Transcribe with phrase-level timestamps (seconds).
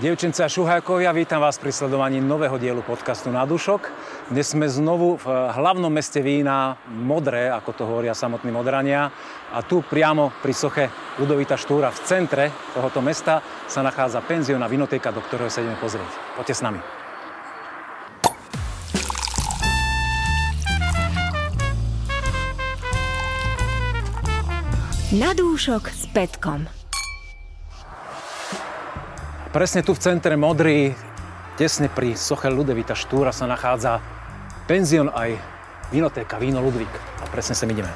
[0.00, 3.92] Dievčence a šuhákovia, vítam vás pri sledovaní nového dielu podcastu Na dušok.
[4.32, 9.12] Dnes sme znovu v hlavnom meste vína, modré, ako to hovoria samotní modrania.
[9.52, 10.88] A tu priamo pri soche
[11.20, 15.76] Ludovita Štúra v centre tohoto mesta sa nachádza penzión a vinotéka, do ktorého sa ideme
[15.76, 16.08] pozrieť.
[16.32, 16.80] Poďte s nami.
[25.20, 26.79] Na dúšok s Petkom.
[29.50, 30.94] Presne tu v centre Modry,
[31.58, 33.98] tesne pri soche Ludevita Štúra sa nachádza
[34.70, 35.34] penzión aj
[35.90, 36.86] vinotéka Víno Ludvík.
[37.18, 37.90] A presne sem ideme.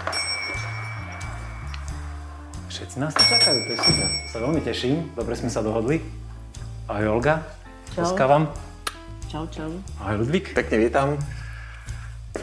[2.67, 4.09] Všetci nás tu čakajú, to je super.
[4.35, 6.03] Sa veľmi teším, dobre sme sa dohodli.
[6.91, 7.47] Ahoj Olga,
[7.95, 8.03] Čau.
[8.03, 8.51] Poskávam.
[9.31, 9.71] Čau, čau.
[10.03, 10.59] Ahoj Ludvík.
[10.59, 11.09] Pekne vítam.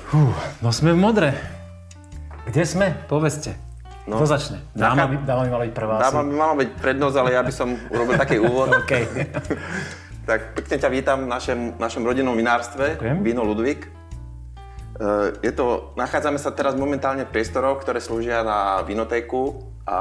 [0.07, 0.31] Fú,
[0.63, 1.29] no sme v Modre.
[2.47, 2.95] Kde sme?
[3.11, 3.70] Povedzte.
[4.09, 4.17] No.
[4.17, 4.57] Kto začne?
[4.73, 7.53] Dáma, by, dáma by mala byť prvá Dáma by mala byť prednosť, ale ja by
[7.53, 8.73] som urobil taký úvod.
[10.21, 13.17] Tak pekne ťa vítam v našem, našom rodinnom vinárstve, Ďakujem.
[13.25, 13.89] Víno Ludvík.
[13.89, 13.89] E,
[15.41, 19.97] Je to, nachádzame sa teraz momentálne v priestoroch, ktoré slúžia na vinotéku a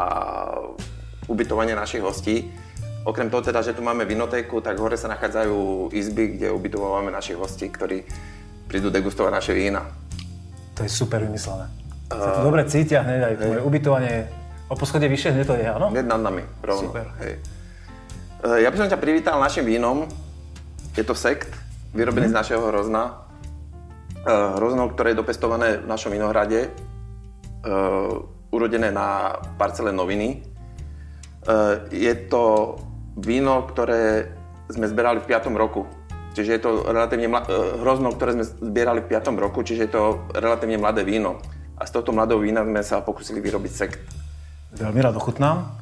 [1.25, 2.53] ubytovanie našich hostí.
[3.09, 7.41] Okrem toho teda, že tu máme vinotéku, tak hore sa nachádzajú izby, kde ubytovávame našich
[7.41, 8.05] hostí, ktorí
[8.69, 9.89] prídu degustovať naše vína.
[10.77, 11.80] To je super vymyslené.
[12.11, 14.15] Sa to dobre cítia hneď aj tvoje ubytovanie
[14.67, 15.87] o poschodie vyššie, hneď to je, áno?
[15.89, 16.91] Hneď nad nami, rovno.
[16.91, 17.07] Super.
[17.19, 17.35] Hej.
[18.41, 20.11] E, Ja by som ťa privítal našim vínom.
[20.93, 21.55] Je to sekt,
[21.91, 22.33] vyrobený Mhm.
[22.33, 23.03] z našeho hrozna.
[24.19, 26.67] E, Hrozno, ktoré je dopestované v našom vinohrade.
[26.67, 26.71] E,
[28.51, 30.43] Urodené na parcele Noviny.
[31.89, 32.75] Je to
[33.17, 34.27] víno, ktoré
[34.69, 35.55] sme zberali v 5.
[35.55, 35.87] roku.
[36.31, 37.47] Čiže je to relatívne mla-
[37.79, 39.39] hrozno, ktoré sme zbierali v 5.
[39.39, 41.39] roku, čiže je to relatívne mladé víno.
[41.81, 44.05] A z tohto mladého vína sme sa pokúsili vyrobiť sekt.
[44.77, 45.81] Veľmi rád ochutnám.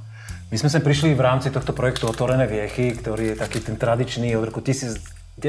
[0.48, 4.32] My sme sem prišli v rámci tohto projektu Otvorené viechy, ktorý je taký ten tradičný
[4.38, 5.42] od roku 1929,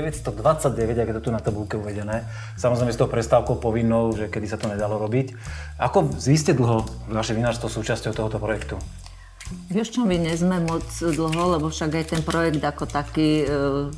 [0.76, 2.28] ak je to tu na tabulke uvedené.
[2.60, 5.38] Samozrejme s tou prestávkou povinnou, že kedy sa to nedalo robiť.
[5.80, 8.76] Ako vy ste dlho vaše vinárstvo súčasťou tohoto projektu?
[9.50, 13.46] Vieš čo, my nie sme moc dlho, lebo však aj ten projekt ako taký e,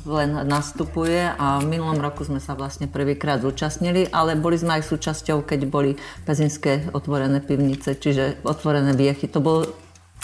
[0.08, 4.88] len nastupuje a v minulom roku sme sa vlastne prvýkrát zúčastnili, ale boli sme aj
[4.88, 9.28] súčasťou, keď boli pezinské otvorené pivnice, čiže otvorené viechy.
[9.28, 9.68] To, bol,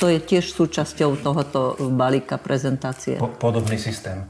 [0.00, 3.20] to je tiež súčasťou tohoto balíka prezentácie.
[3.20, 4.24] Po, podobný systém.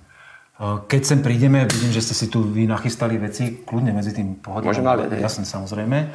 [0.59, 4.43] E, Keď sem prídeme, vidím, že ste si tu vy nachystali veci, kľudne medzi tým
[4.43, 4.75] pohodlím.
[4.75, 5.15] Môžem naliať.
[5.15, 5.99] Jasne, samozrejme.
[6.03, 6.06] E,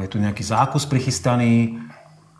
[0.00, 1.76] Je tu nejaký zákus prichystaný.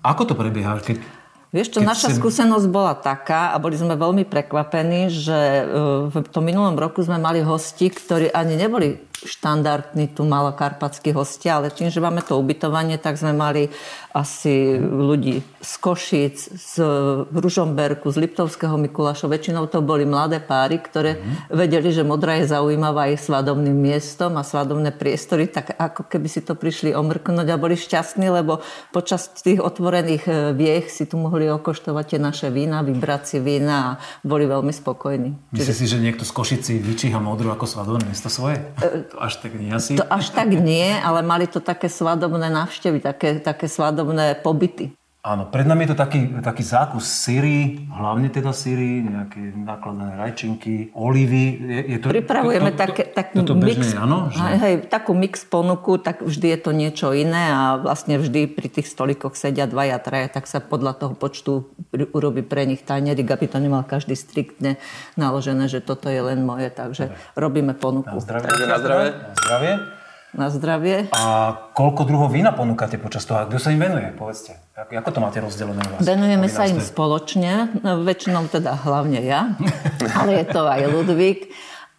[0.00, 0.80] Ako to prebieha?
[0.80, 1.21] Keď,
[1.52, 5.62] Vieš čo, Keď naša sem- skúsenosť bola taká a boli sme veľmi prekvapení, že e,
[6.08, 11.70] v tom minulom roku sme mali hosti, ktorí ani neboli štandardní tu malokarpatskí hostia, ale
[11.70, 13.70] tým, že máme to ubytovanie, tak sme mali
[14.12, 16.74] asi ľudí z Košic, z
[17.30, 19.30] Ružomberku, z Liptovského Mikuláša.
[19.30, 24.44] Väčšinou to boli mladé páry, ktoré vedeli, že Modra je zaujímavá aj svadobným miestom a
[24.44, 29.62] svadobné priestory, tak ako keby si to prišli omrknúť a boli šťastní, lebo počas tých
[29.62, 33.90] otvorených e, viech si tu mohli okoštovať tie naše vína, vybrať si vína a
[34.22, 35.50] boli veľmi spokojní.
[35.50, 38.62] Myslíš si, že niekto z Košici vyčíha modru ako svadobné miesto svoje?
[39.10, 39.98] To až tak nie asi.
[39.98, 44.94] To až tak nie, ale mali to také svadobné návštevy, také, také svadobné pobyty.
[45.22, 50.90] Áno, pred nami je to taký, taký zákus syry, hlavne teda syry, nejaké nakladané rajčinky,
[50.98, 51.62] olivy.
[51.62, 54.34] Je, je to, Pripravujeme to, to, také, taký toto mix, áno?
[54.34, 54.42] Že...
[54.42, 58.66] hej, hej, takú mix ponuku, tak vždy je to niečo iné a vlastne vždy pri
[58.66, 63.46] tých stolikoch sedia dvaja, traja, tak sa podľa toho počtu urobí pre nich tajnerik, aby
[63.46, 64.74] to nemal každý striktne
[65.14, 68.10] naložené, že toto je len moje, takže robíme ponuku.
[68.10, 68.50] Na zdravie.
[68.50, 69.08] Takže na zdravie.
[69.14, 70.01] Na zdravie.
[70.32, 71.12] Na zdravie.
[71.12, 73.44] A koľko druhov vína ponúkate počas toho?
[73.44, 74.08] A kto sa im venuje?
[74.16, 74.56] Povedzte.
[74.72, 76.00] Ako, to máte rozdelené vás?
[76.00, 79.52] Venujeme sa im spoločne, no, väčšinou teda hlavne ja,
[80.16, 81.52] ale je to aj Ludvík.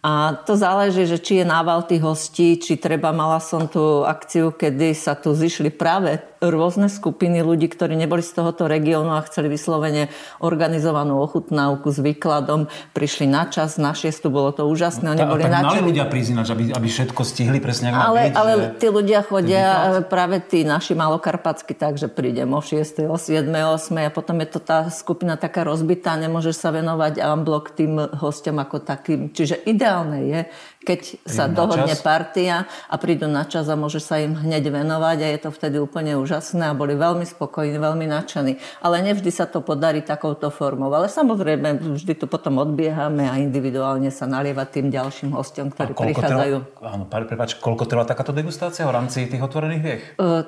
[0.04, 4.52] A to záleží, že či je nával tých hostí, či treba, mala som tú akciu,
[4.52, 9.52] kedy sa tu zišli práve rôzne skupiny ľudí, ktorí neboli z tohoto regiónu a chceli
[9.52, 10.10] vyslovene
[10.40, 12.66] organizovanú ochutnávku s výkladom.
[12.96, 16.48] Prišli na čas, na šiestu, bolo to úžasné, oni boli tak mali ľudia prísť ináč,
[16.52, 19.64] aby, aby všetko stihli presne ako Ale, byť, ale že- tí ľudia chodia,
[20.08, 24.48] práve tí naši malokarpatsky, takže prídem o 6, o 7, o 8 a potom je
[24.48, 29.30] to tá skupina taká rozbitá, nemôžeš sa venovať unblock tým hostom ako takým.
[29.30, 30.40] Čiže ideálne je,
[30.84, 32.04] keď sa dohodne čas.
[32.04, 35.76] partia a prídu na čas a môže sa im hneď venovať a je to vtedy
[35.80, 36.70] úplne úžasné.
[36.70, 38.60] a boli veľmi spokojní, veľmi nadšení.
[38.84, 40.92] Ale nevždy sa to podarí takouto formou.
[40.92, 46.56] Ale samozrejme, vždy tu potom odbiehame a individuálne sa nalieva tým ďalším hostom, ktorí prichádzajú.
[46.76, 50.02] Trvá, áno, prepáč, koľko trvá takáto degustácia v rámci tých otvorených viech?
[50.20, 50.44] Uh,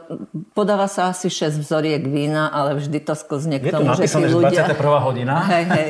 [0.52, 4.68] podáva sa asi 6 vzoriek vína, ale vždy to skúzne k tomu, že tí ľudia...
[4.68, 5.06] 21.
[5.06, 5.34] hodina.
[5.46, 5.88] Hej, hej.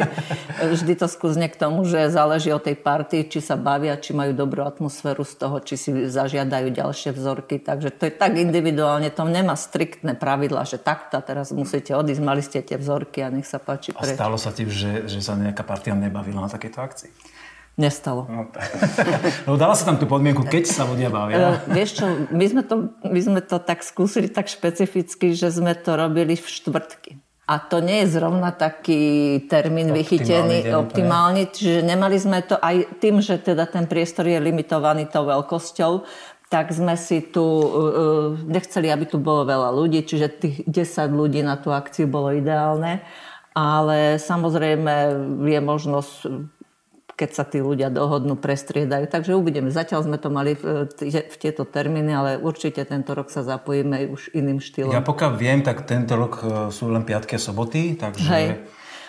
[0.77, 4.36] Vždy to skúzne k tomu, že záleží od tej party, či sa bavia, či majú
[4.37, 7.57] dobrú atmosféru z toho, či si zažiadajú ďalšie vzorky.
[7.59, 12.45] Takže to je tak individuálne, to nemá striktné pravidla, že takto teraz musíte odísť, mali
[12.45, 13.97] ste tie vzorky a nech sa páči.
[13.97, 17.09] A stalo sa ti, že, že sa nejaká partia nebavila na takéto akcii?
[17.77, 18.25] Nestalo.
[18.33, 18.49] No,
[19.45, 21.37] no dala sa tam tú podmienku, keď sa ľudia bavia.
[21.37, 25.77] Uh, vieš čo, my sme, to, my sme to tak skúsili tak špecificky, že sme
[25.77, 27.21] to robili v štvrtky.
[27.47, 32.59] A to nie je zrovna taký termín optimálny vychytený deň, optimálne, čiže nemali sme to
[32.59, 36.03] aj tým, že teda ten priestor je limitovaný tou veľkosťou,
[36.51, 41.11] tak sme si tu, uh, uh, nechceli, aby tu bolo veľa ľudí, čiže tých 10
[41.15, 43.03] ľudí na tú akciu bolo ideálne.
[43.57, 44.95] Ale samozrejme
[45.49, 46.15] je možnosť
[47.17, 49.09] keď sa tí ľudia dohodnú, prestriedajú.
[49.09, 49.73] Takže uvidíme.
[49.73, 54.37] Zatiaľ sme to mali v, v tieto termíny, ale určite tento rok sa zapojíme už
[54.37, 54.93] iným štýlom.
[54.93, 58.29] Ja pokiaľ viem, tak tento rok e, sú len piatky a soboty, takže...
[58.29, 58.49] Hej.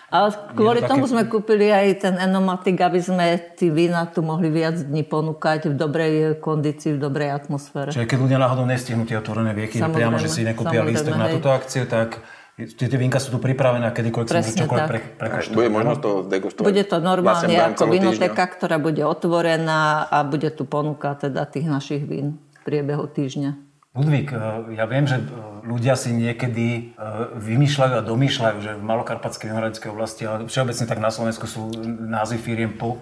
[0.08, 1.12] Ale kvôli tomu také...
[1.12, 5.76] sme kúpili aj ten enomatik, aby sme tí vína tu mohli viac dní ponúkať v
[5.76, 7.92] dobrej kondícii, v dobrej atmosfére.
[7.92, 11.52] Čiže keď ľudia náhodou nestihnú tie otvorené vieky, priamo, že si nekúpia lístok na túto
[11.52, 12.24] akciu, tak
[12.58, 15.58] Tie, tie vínka sú tu pripravené a kedykoľvek Presne sa čokoľvek pre, prekoštovať.
[15.62, 16.66] Bude možnosť to degustovať.
[16.66, 22.02] Bude to normálne ako vinoteka, ktorá bude otvorená a bude tu ponúka teda tých našich
[22.10, 23.68] vín v priebehu týždňa.
[23.94, 25.26] Ludvík, eh, ja viem, že eh,
[25.70, 27.06] ľudia si niekedy eh,
[27.38, 32.42] vymýšľajú a domýšľajú, že v Malokarpatskej vinohradskej oblasti, ale všeobecne tak na Slovensku sú názvy
[32.42, 32.98] firiem po,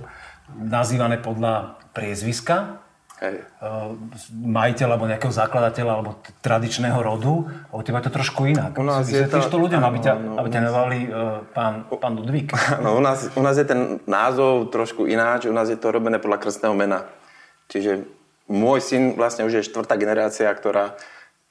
[0.51, 2.84] nazývané podľa priezviska
[3.15, 3.47] Hej.
[4.27, 7.47] majiteľ alebo nejakého zakladateľa alebo tradičného rodu.
[7.71, 8.75] U teba je to trošku inak.
[8.75, 12.51] U nás je to, to ľuďom, aby ťa, aby ťa nevolali uh, pán, pán Ludvík.
[12.83, 15.47] No, u, nás, u nás je ten názov trošku ináč.
[15.47, 17.07] U nás je to robené podľa krstného mena.
[17.71, 18.03] Čiže
[18.51, 20.99] môj syn vlastne už je štvrtá generácia, ktorá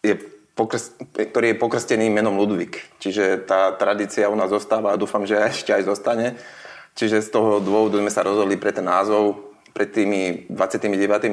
[0.04, 0.20] je
[0.52, 2.76] pokrst, ktorý je pokrstený menom Ludvík.
[3.00, 6.36] Čiže tá tradícia u nás zostáva a dúfam, že ešte aj zostane.
[6.92, 10.86] Čiže z toho dôvodu sme sa rozhodli pre ten názov pred tými 29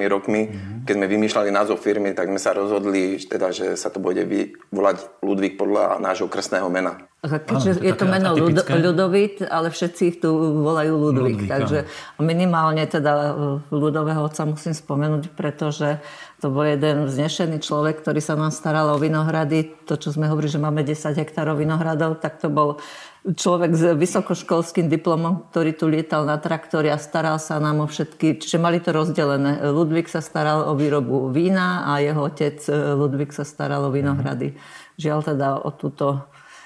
[0.10, 0.82] rokmi, mm-hmm.
[0.90, 4.26] keď sme vymýšľali názov firmy, tak sme sa rozhodli, teda, že sa to bude
[4.74, 7.11] volať Ludvík podľa nášho krstného mena.
[7.22, 10.34] Keďže je to meno Lud- Ľudovít, ale všetci tu
[10.66, 11.46] volajú Ludvík.
[11.46, 11.86] Ludvík takže
[12.18, 13.30] minimálne teda e,
[13.70, 16.02] ľudového otca musím spomenúť, pretože
[16.42, 19.70] to bol jeden vznešený človek, ktorý sa nám staral o vinohrady.
[19.86, 22.82] To, čo sme hovorili, že máme 10 hektárov vinohradov, tak to bol
[23.22, 28.42] človek s vysokoškolským diplomom, ktorý tu lietal na traktore a staral sa nám o všetky,
[28.42, 29.62] čiže mali to rozdelené.
[29.70, 34.58] Ludvík sa staral o výrobu vína a jeho otec e, Ludvík sa staral o vinohrady.
[34.98, 36.26] Žiaľ teda o túto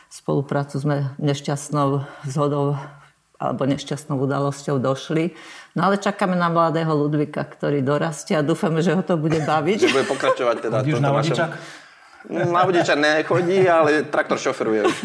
[0.09, 2.79] spoluprácu sme nešťastnou zhodou
[3.35, 5.35] alebo nešťastnou udalosťou došli.
[5.75, 9.77] No ale čakáme na mladého Ludvika, ktorý dorastie a dúfame, že ho to bude baviť.
[9.85, 10.75] Že bude pokračovať teda.
[10.79, 11.51] Budíš na vodičak?
[12.29, 14.95] Na vodiča nechodí, ale traktor šoferuje už.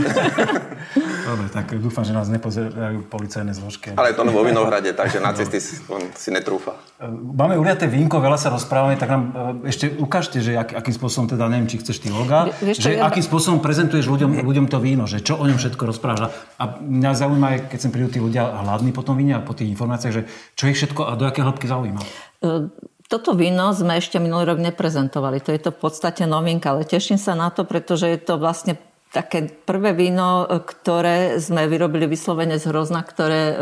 [1.31, 3.93] Dobre, tak dúfam, že nás nepozerajú policajné zložky.
[3.94, 6.75] Ale je to vo Vinohrade, takže na cesty si, on si netrúfa.
[7.12, 9.22] Máme uriaté vínko, veľa sa rozprávame, tak nám
[9.62, 12.90] e, ešte ukážte, že ak, akým spôsobom, teda neviem, či chceš ty loga, Vieš, že
[12.99, 16.34] akým spôsobom prezentuješ ľuďom, ľuďom to víno, že čo o ňom všetko rozprávaš.
[16.56, 19.55] A mňa zaujíma aj, keď sem prídu tí ľudia hladní po tom víne a po
[19.55, 20.22] tých informáciách, že
[20.56, 22.02] čo ich všetko a do aké hĺbky zaujíma.
[22.43, 22.72] Uh...
[23.10, 25.42] Toto víno sme ešte minulý rok neprezentovali.
[25.42, 28.78] To je to v podstate novinka, ale teším sa na to, pretože je to vlastne
[29.10, 33.54] také prvé víno, ktoré sme vyrobili vyslovene z hrozna, ktoré e,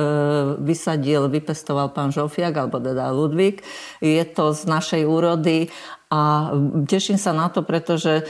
[0.60, 3.64] vysadil, vypestoval pán Žofiak, alebo teda Ludvík.
[4.05, 5.72] Je to z našej úrody
[6.12, 6.52] a
[6.84, 8.24] teším sa na to, pretože e,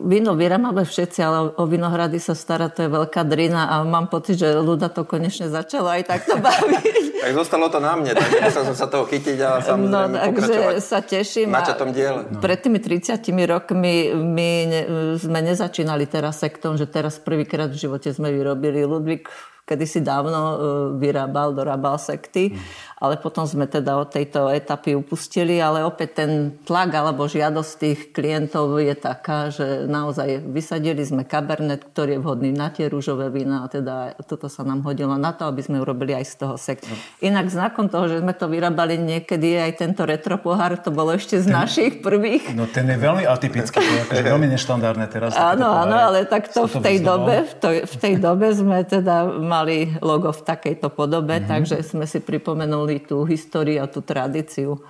[0.00, 4.40] víno vyrábame všetci, ale o vinohrady sa stará, to je veľká drina a mám pocit,
[4.40, 7.20] že ľudia to konečne začalo aj takto baviť.
[7.20, 10.54] tak zostalo to na mne, tak musel som sa toho chytiť a samozrejme no, takže
[10.80, 11.52] sa teším.
[11.52, 12.24] Na tom diele.
[12.32, 12.40] No.
[12.40, 14.80] Pred tými 30 rokmi my ne,
[15.20, 19.28] sme nezačínali teraz sektom, že teraz prvýkrát v živote sme vyrobili Ludvík
[19.62, 20.56] kedysi dávno e,
[20.98, 22.58] vyrábal, dorábal sekty,
[23.02, 28.00] ale potom sme teda od tejto etapy upustili, ale opäť ten tlak alebo žiadosť tých
[28.14, 33.66] klientov je taká, že naozaj vysadili sme kabernet, ktorý je vhodný na tie rúžové vína
[33.66, 36.86] a teda toto sa nám hodilo na to, aby sme urobili aj z toho sekt.
[36.86, 36.98] Mm.
[37.34, 41.38] Inak znakom toho, že sme to vyrábali niekedy aj tento retro pohár, to bolo ešte
[41.38, 42.54] z ten, našich prvých.
[42.54, 45.34] No ten je veľmi atypický, to je akože veľmi neštandardné teraz.
[45.34, 49.26] Áno, áno, ale tak to v tej, dobe, v, to, v tej dobe sme teda
[49.52, 51.50] mali logo v takejto podobe, mm-hmm.
[51.52, 54.80] takže sme si pripomenuli tú históriu a tú tradíciu.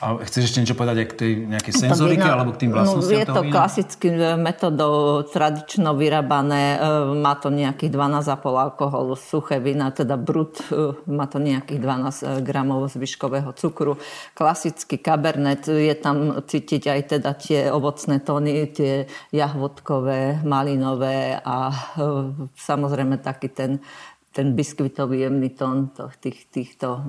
[0.00, 3.12] A chceš ešte niečo povedať aj k tej nejakej senzorike víno, alebo k tým vlastnostiam
[3.12, 3.52] no, Je to vína?
[3.52, 4.06] klasicky
[4.40, 4.96] metodou
[5.28, 6.80] tradično vyrábané.
[6.80, 12.40] E, má to nejakých 12,5 alkoholu, suché vína, teda brut, e, má to nejakých 12
[12.40, 14.00] gramov zvyškového cukru.
[14.32, 19.04] Klasický kabernet, je tam cítiť aj teda tie ovocné tóny, tie
[19.36, 21.76] jahvodkové, malinové a e,
[22.56, 23.84] samozrejme taký ten,
[24.32, 25.92] ten biskvitový jemný tón
[26.24, 27.04] tých, týchto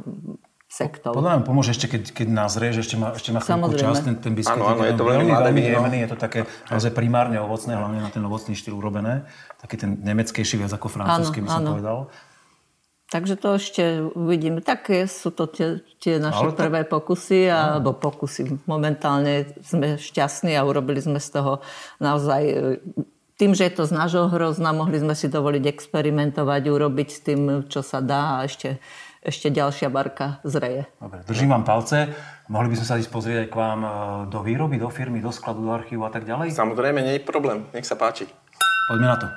[0.71, 1.11] sektov.
[1.11, 4.31] Podľa mňa pomôže ešte, keď, keď rieš, ešte má, ešte má chvíľku čas, ten, ten
[4.31, 4.55] biskvit.
[4.55, 5.83] Áno, áno, je to veľmi veľmi víno.
[5.83, 9.27] jemný, je to také naozaj primárne ovocné, hlavne na ten ovocný štýl urobené.
[9.59, 11.71] Taký ten nemeckejší viac ako francúzsky, by som áno.
[11.75, 11.97] povedal.
[13.11, 13.83] Takže to ešte
[14.15, 14.63] uvidíme.
[14.63, 18.63] Také sú to tie, tie naše Ale to- prvé pokusy, alebo pokusy.
[18.63, 21.59] Momentálne sme šťastní a urobili sme z toho
[21.99, 22.41] naozaj...
[23.35, 27.41] Tým, že je to z nášho hrozna, mohli sme si dovoliť experimentovať, urobiť s tým,
[27.65, 28.77] čo sa dá a ešte,
[29.21, 30.89] ešte ďalšia barka zreje.
[30.97, 32.09] Dobre, držím vám palce.
[32.49, 33.89] Mohli by sme sa ísť pozrieť aj k vám e,
[34.33, 36.51] do výroby, do firmy, do skladu, do archívu a tak ďalej?
[36.57, 37.69] Samozrejme, nie je problém.
[37.71, 38.25] Nech sa páči.
[38.89, 39.27] Poďme na to.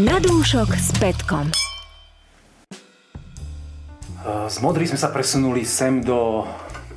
[0.00, 1.50] Na dúšok s Petkom.
[4.24, 6.46] Z Modry sme sa presunuli sem do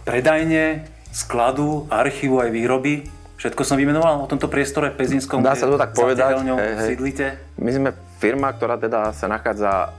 [0.06, 3.08] predajne, skladu, archívu aj výroby.
[3.42, 6.88] Všetko som vymenoval o tomto priestore pezinskom, Dá sa to tak povedať, hej, hej.
[6.96, 7.26] sídlite.
[7.60, 7.90] My sme
[8.24, 9.92] firma, ktorá teda sa nachádza,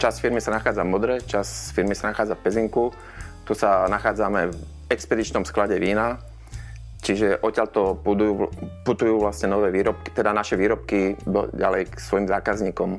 [0.00, 2.84] časť firmy sa nachádza v Modre, časť firmy sa nachádza v Pezinku.
[3.44, 4.54] Tu sa nachádzame v
[4.88, 6.16] expedičnom sklade vína,
[7.04, 8.48] čiže odtiaľto putujú,
[8.88, 11.20] putujú vlastne nové výrobky, teda naše výrobky
[11.52, 12.90] ďalej k svojim zákazníkom.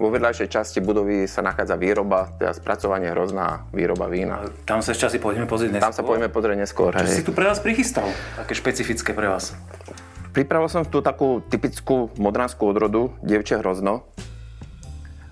[0.00, 4.48] Vo vedľajšej časti budovy sa nachádza výroba, teda spracovanie hrozná výroba vína.
[4.64, 5.84] Tam sa ešte asi pôjdeme pozrieť neskôr.
[5.84, 6.90] Tam sa pôjdeme pozrieť neskôr.
[6.96, 8.08] Čo si tu pre nás prichystal?
[8.40, 9.52] Také špecifické pre vás.
[10.32, 14.08] Pripravil som tu takú typickú modranskú odrodu, dievčie hrozno.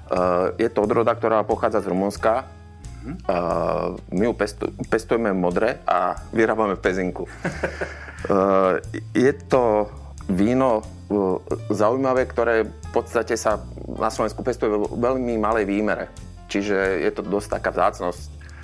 [0.09, 2.49] Uh, je to odroda, ktorá pochádza z Rumunska.
[3.29, 7.25] Uh, my ju pestu, pestujeme modre a vyrábame v pezinku.
[7.29, 8.81] uh,
[9.17, 9.89] je to
[10.29, 10.85] víno
[11.73, 16.13] zaujímavé, ktoré v podstate sa na Slovensku pestuje vo veľmi malej výmere.
[16.53, 18.21] Čiže je to dosť taká vzácnosť.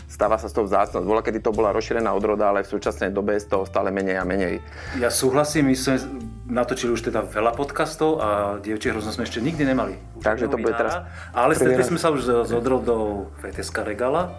[0.09, 1.05] Stáva sa z toho vzácnosť.
[1.05, 4.21] Bola, kedy to bola rozšírená odroda, ale v súčasnej dobe je z toho stále menej
[4.21, 4.61] a menej.
[5.01, 5.97] Ja súhlasím, my sme
[6.45, 8.29] natočili už teda veľa podcastov a
[8.61, 9.97] dievčie hrozno sme ešte nikdy nemali.
[10.21, 14.37] Takže to bude teraz Ale stretli sme sa už s- odrodou VTSK Regala.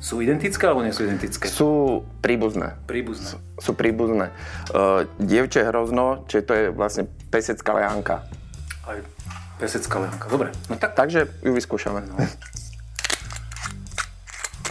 [0.00, 1.48] Sú identické alebo nie sú identické?
[1.48, 2.76] Sú príbuzné.
[2.84, 3.40] Príbuzné.
[3.56, 4.36] sú príbuzné.
[4.68, 8.24] Uh, dievčie hrozno, čiže to je vlastne pesecká leánka.
[8.84, 9.00] Aj
[9.56, 10.26] pesecká lehanka.
[10.28, 12.04] Dobre, no tak Takže ju vyskúšame.
[12.04, 12.20] No.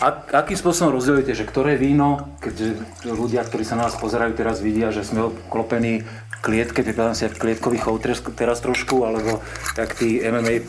[0.03, 2.75] A, akým spôsobom rozdielujete, že ktoré víno, keďže
[3.07, 6.03] ľudia, ktorí sa na nás pozerajú, teraz vidia, že sme klopení
[6.43, 8.03] klietke, vypadám si ako klietkový chov
[8.35, 9.39] teraz, trošku, alebo
[9.79, 10.63] tak tí MMA e,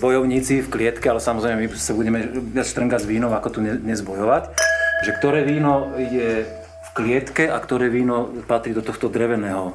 [0.00, 2.24] bojovníci v klietke, ale samozrejme my sa budeme
[2.56, 4.56] viac štrngať s vínom, ako tu ne- dnes bojovať.
[5.04, 9.74] Že ktoré víno je v klietke a ktoré víno patrí do tohto dreveného e,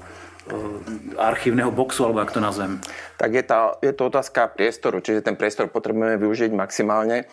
[1.21, 2.73] archívneho boxu, alebo ako to nazvem.
[3.21, 7.29] Tak je, tá, je to otázka priestoru, čiže ten priestor potrebujeme využiť maximálne.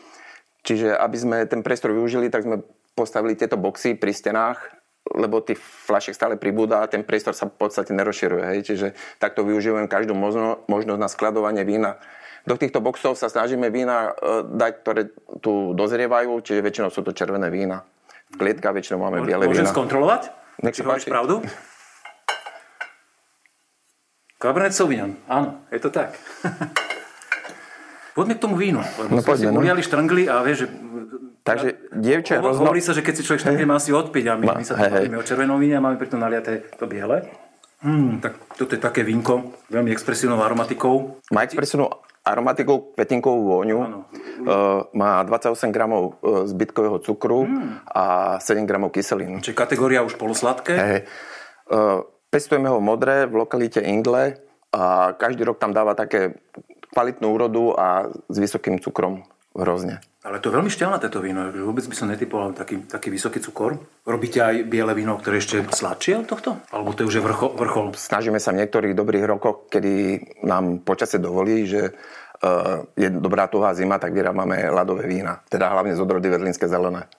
[0.61, 2.61] Čiže aby sme ten priestor využili, tak sme
[2.93, 4.78] postavili tieto boxy pri stenách,
[5.15, 8.43] lebo tých fľašiek stále pribúda a ten priestor sa v podstate nerozširuje.
[8.45, 8.59] Hej?
[8.69, 8.87] Čiže
[9.17, 11.97] takto využívame každú možno, možnosť na skladovanie vína.
[12.45, 15.03] Do týchto boxov sa snažíme vína e, dať, ktoré
[15.45, 17.85] tu dozrievajú, čiže väčšinou sú to červené vína.
[18.33, 19.73] V klietkách väčšinou máme biele Môžem vína.
[19.73, 20.33] skontrolovať?
[20.65, 21.45] Nech Či hovoríš pravdu?
[24.39, 26.15] Cabernet Sauvignon, áno, je to tak.
[28.19, 29.79] Poďme k tomu vínu, lebo No sme si poďme, no.
[29.79, 30.67] štrngli a vieš, že...
[31.43, 32.69] Takže dievčia Hovo- hrozno...
[32.69, 34.75] Hovorí sa, že keď si človek štrngli, má si odpiť a my, Má, my sa
[34.77, 35.17] hej, hej.
[35.17, 37.25] o červenom víne a máme pritom naliaté to biele.
[37.79, 41.23] Hmm, tak toto je také vínko, veľmi expresívnou aromatikou.
[41.31, 41.87] Má expresívnu
[42.21, 43.79] aromatikou, kvetinkovú vôňu.
[43.79, 47.81] Uh, má 28 gramov uh, zbytkového cukru Hmm.
[47.87, 48.05] a
[48.43, 49.41] 7 gramov kyselín.
[49.41, 50.75] Čiže kategória už polosladké.
[50.75, 51.01] Hej.
[51.71, 54.37] Uh, pestujeme ho modré v lokalite Ingle
[54.69, 56.37] a každý rok tam dáva také
[56.93, 59.23] kvalitnú úrodu a s vysokým cukrom
[59.59, 60.01] hrozne.
[60.27, 61.49] Ale to je veľmi šťavnaté to víno.
[61.49, 63.79] Vôbec by som netypoval taký, taký vysoký cukor.
[64.03, 66.51] Robíte aj biele víno, ktoré ešte sladšie od tohto?
[66.75, 67.55] Alebo to je už vrchol?
[67.55, 67.87] vrchol?
[67.95, 71.95] Snažíme sa v niektorých dobrých rokoch, kedy nám počasie dovolí, že
[72.95, 75.43] je dobrá tuhá zima, tak vyrábame ľadové vína.
[75.51, 77.11] Teda hlavne z odrody vedlínske zelené.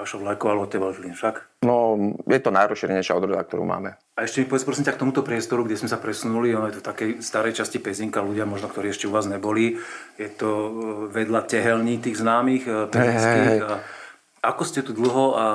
[0.00, 1.60] Alebo tie Veltlín však.
[1.60, 4.00] No, je to najrozšírenejšia odroda, ktorú máme.
[4.16, 6.80] A ešte mi povedz prosím ťa k tomuto priestoru, kde sme sa presunuli, ono je
[6.80, 9.76] to v takej starej časti Pezinka, ľudia možno, ktorí ešte u vás neboli.
[10.16, 10.70] Je to e,
[11.12, 13.60] vedľa tehelní tých známych e, pezinských.
[14.40, 15.46] ako ste tu dlho a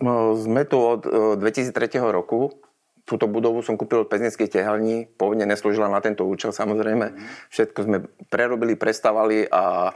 [0.00, 2.56] No, sme tu od e, 2003 roku.
[3.10, 5.10] Túto budovu som kúpil od peznických tehelní.
[5.18, 7.10] Pôvodne neslúžila na tento účel samozrejme.
[7.50, 9.90] Všetko sme prerobili, prestavali a,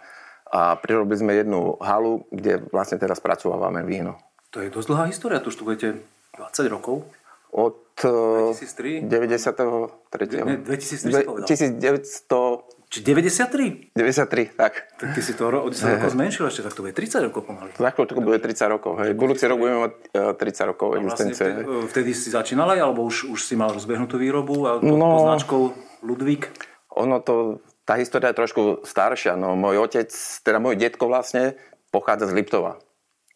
[0.50, 4.18] a prirobili sme jednu halu, kde vlastne teraz spracovávame víno.
[4.50, 6.02] To je dosť dlhá história, tu už tu budete
[6.35, 7.06] 20 rokov.
[7.54, 9.06] Od 2003?
[9.06, 10.42] 93.
[10.42, 11.47] Nie, 2003 si povedal.
[11.47, 12.53] 1900...
[12.94, 13.90] Či 93?
[13.90, 14.86] 93, tak.
[14.94, 17.74] Tak ty si to o 10 rokov zmenšil ešte, tak to bude 30 rokov pomaly.
[17.74, 18.92] Za chvíľu bude 30 rokov.
[19.02, 19.18] Hej.
[19.18, 21.66] Budúci rok budeme mať e, 30 rokov A vlastne existencie.
[21.66, 24.94] vtedy, vtedy si začínal aj, alebo už, už si mal rozbehnutú výrobu a to, No.
[24.94, 25.26] no.
[25.26, 25.74] značkou
[26.06, 26.54] Ludvík?
[26.94, 29.34] Ono to, tá história je trošku staršia.
[29.34, 30.14] No, môj otec,
[30.46, 31.58] teda môj detko vlastne,
[31.90, 32.78] pochádza z Liptova.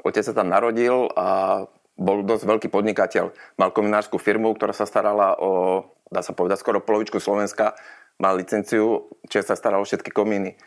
[0.07, 1.67] Otec sa tam narodil a
[1.99, 3.35] bol dosť veľký podnikateľ.
[3.59, 7.75] Mal kominárskú firmu, ktorá sa starala o, dá sa povedať, skoro polovičku Slovenska.
[8.19, 10.59] Mal licenciu, čiže sa staral o všetky komíny.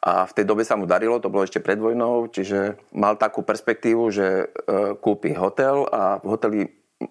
[0.00, 3.44] A v tej dobe sa mu darilo, to bolo ešte pred vojnou, čiže mal takú
[3.44, 6.60] perspektívu, že e, kúpi hotel a v hoteli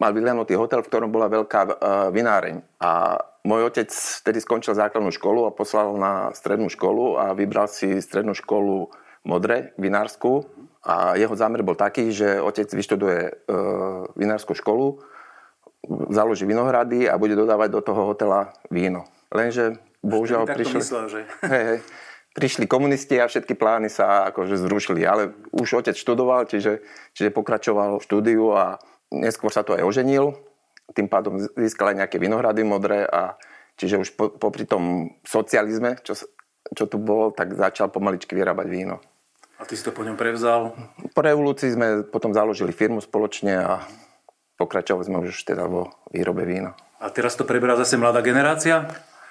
[0.01, 1.71] mal vyhľadnutý hotel, v ktorom bola veľká e,
[2.09, 2.65] vináreň.
[2.81, 8.01] A môj otec vtedy skončil základnú školu a poslal na strednú školu a vybral si
[8.01, 8.89] strednú školu
[9.25, 10.49] Modre, vinárskú.
[10.81, 13.31] A jeho zámer bol taký, že otec vyštuduje e,
[14.17, 14.97] vinárskú školu,
[16.09, 19.05] založí vinohrady a bude dodávať do toho hotela víno.
[19.29, 20.81] Lenže bohužiaľ prišli...
[20.81, 21.19] myslel, že...
[21.53, 21.79] Hej, hej.
[22.29, 26.85] Prišli komunisti a všetky plány sa akože zrušili, ale už otec študoval, čiže,
[27.17, 28.77] čiže pokračoval v štúdiu a
[29.09, 30.37] neskôr sa to aj oženil,
[30.93, 33.33] tým pádom získal aj nejaké vinohrady modré a
[33.81, 36.13] čiže už po, popri tom socializme, čo,
[36.69, 39.01] čo tu bolo, tak začal pomaličky vyrábať víno.
[39.59, 40.71] A ty si to po ňom prevzal.
[41.11, 43.83] Po revolúcii sme potom založili firmu spoločne a
[44.55, 46.77] pokračovali sme už teda vo výrobe vína.
[46.99, 48.87] A teraz to preberá zase mladá generácia?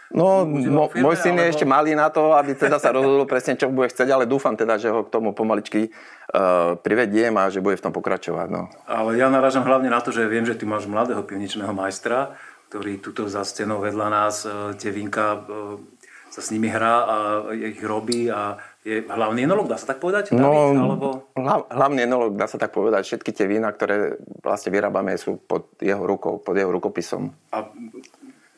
[0.08, 3.28] No, mo, firme, môj syn je alebo- ešte malý na to, aby teda sa rozhodol
[3.28, 7.52] presne, čo bude chcieť, ale dúfam teda, že ho k tomu pomaličky uh, privediem a
[7.52, 8.48] že bude v tom pokračovať.
[8.48, 8.72] No.
[8.88, 12.32] Ale ja narážam hlavne na to, že viem, že ty máš mladého pivničného majstra,
[12.68, 15.80] ktorý tuto za stenou vedľa nás e, tie vínka e,
[16.28, 17.16] sa s nimi hrá a
[17.56, 20.36] ich robí a je hlavný enolog, dá sa tak povedať?
[20.36, 21.08] No, David, alebo...
[21.32, 25.72] hla, hlavný enolog, dá sa tak povedať, všetky tie vína, ktoré vlastne vyrábame, sú pod
[25.80, 27.32] jeho rukou, pod jeho rukopisom.
[27.52, 27.68] A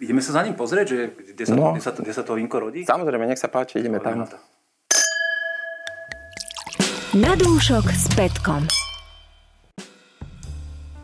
[0.00, 0.98] ideme sa za ním pozrieť, že
[1.36, 1.76] kde sa, No.
[1.76, 2.88] kde sa, to, kde sa to vínko rodí?
[2.88, 4.16] Samozrejme, nech sa páči, ideme tam.
[4.16, 4.38] Poďme na to.
[7.10, 8.64] Na dúšok s Petkom.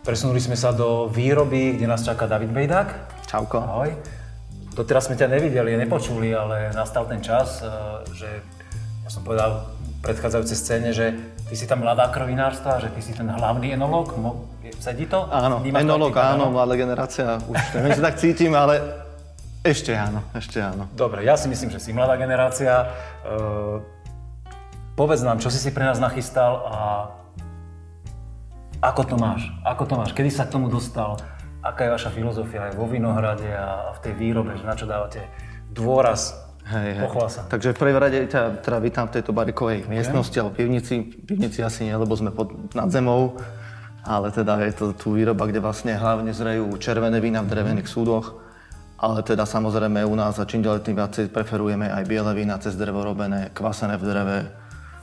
[0.00, 2.88] Presunuli sme sa do výroby, kde nás čaká David Bejdák.
[3.26, 3.58] Čauko.
[3.58, 3.90] Ahoj.
[4.70, 7.68] Doteraz sme ťa nevideli, nepočuli, ale nastal ten čas, eh,
[8.14, 8.28] že
[9.02, 11.10] ja som povedal v predchádzajúcej scéne, že
[11.46, 14.14] ty si tam mladá krovinárstva, že ty si ten hlavný enolog.
[14.18, 14.50] Mo-
[14.82, 15.30] sedí to?
[15.30, 18.75] Áno, Vnímaš to ty tak, áno, mladá generácia, už neviem, či tak cítim, ale
[19.66, 20.86] ešte áno, ešte áno.
[20.94, 22.86] Dobre, ja si myslím, že si mladá generácia.
[23.26, 23.82] Uh,
[24.94, 26.80] povedz nám, čo si si pre nás nachystal a
[28.78, 29.42] ako to máš?
[29.66, 30.14] Ako to máš?
[30.14, 31.18] Kedy sa k tomu dostal?
[31.64, 34.54] Aká je vaša filozofia aj vo Vinohrade a v tej výrobe?
[34.54, 35.26] Že na čo dávate
[35.75, 36.46] dôraz?
[36.66, 37.04] Hej, hej.
[37.06, 37.46] Pochvál sa.
[37.46, 41.14] Takže v prvej rade ťa teda vítam v tejto barikovej miestnosti alebo pivnici.
[41.14, 43.38] Pivnici asi nie, lebo sme pod, nad zemou.
[44.02, 48.42] Ale teda je to tu výroba, kde vlastne hlavne zrejú červené vína v drevených súdoch.
[48.98, 52.74] Ale teda samozrejme u nás a čím ďalej tým viacej preferujeme aj biele vína cez
[52.74, 54.38] drevo robené, kvasené v dreve,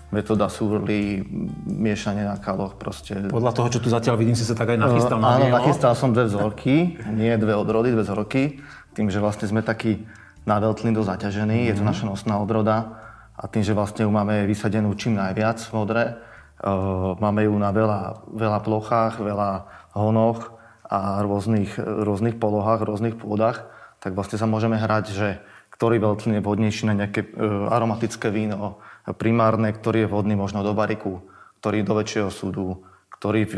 [0.09, 1.21] metóda súrly,
[1.69, 5.21] miešanie na kaloch, proste Podľa toho, čo tu zatiaľ vidím, si sa tak aj nachystal
[5.21, 5.57] na Áno, bielo.
[5.61, 8.59] nachystal som dve vzorky, nie dve odrody, dve vzorky.
[8.97, 10.05] Tým, že vlastne sme takí
[10.43, 12.99] na veľtlindo zaťažení, je to naša nosná odroda.
[13.33, 17.73] A tým, že vlastne ju máme vysadenú čím najviac v modre, uh, máme ju na
[17.73, 19.51] veľa, veľa plochách, veľa
[19.97, 20.53] honoch
[20.85, 23.65] a rôznych, rôznych polohách, rôznych pôdach,
[23.97, 25.29] tak vlastne sa môžeme hrať, že
[25.73, 28.83] ktorý veľtlin je vhodnejší na nejaké uh, aromatické víno,
[29.17, 31.25] primárne, ktorý je vhodný možno do bariku,
[31.59, 32.85] ktorý do väčšieho súdu,
[33.23, 33.55] ktorý v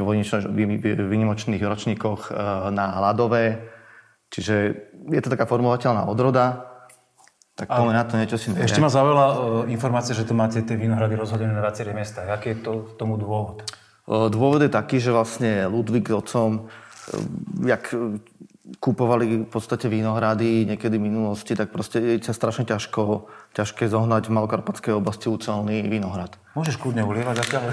[1.09, 2.31] výnimočných ročníkoch e,
[2.69, 3.65] na ľadové.
[4.29, 4.55] Čiže
[5.09, 6.74] je to taká formovateľná odroda.
[7.55, 9.35] Tak poďme na to niečo si Ešte ma zaujala uh,
[9.71, 12.27] informácia, že tu máte tie vinohrady rozhodené na viacerých miestach.
[12.27, 13.63] Aký je to tomu dôvod?
[14.05, 16.61] E, Dôvod je taký, že vlastne Ludvík otcom, e,
[17.65, 18.19] jak e,
[18.81, 24.29] kúpovali v podstate vínohrady niekedy v minulosti, tak proste je sa strašne ťažko, ťažké zohnať
[24.29, 26.37] v Malokarpatskej oblasti ucelný vínohrad.
[26.57, 27.63] Môžeš kľudne ulievať zatiaľ.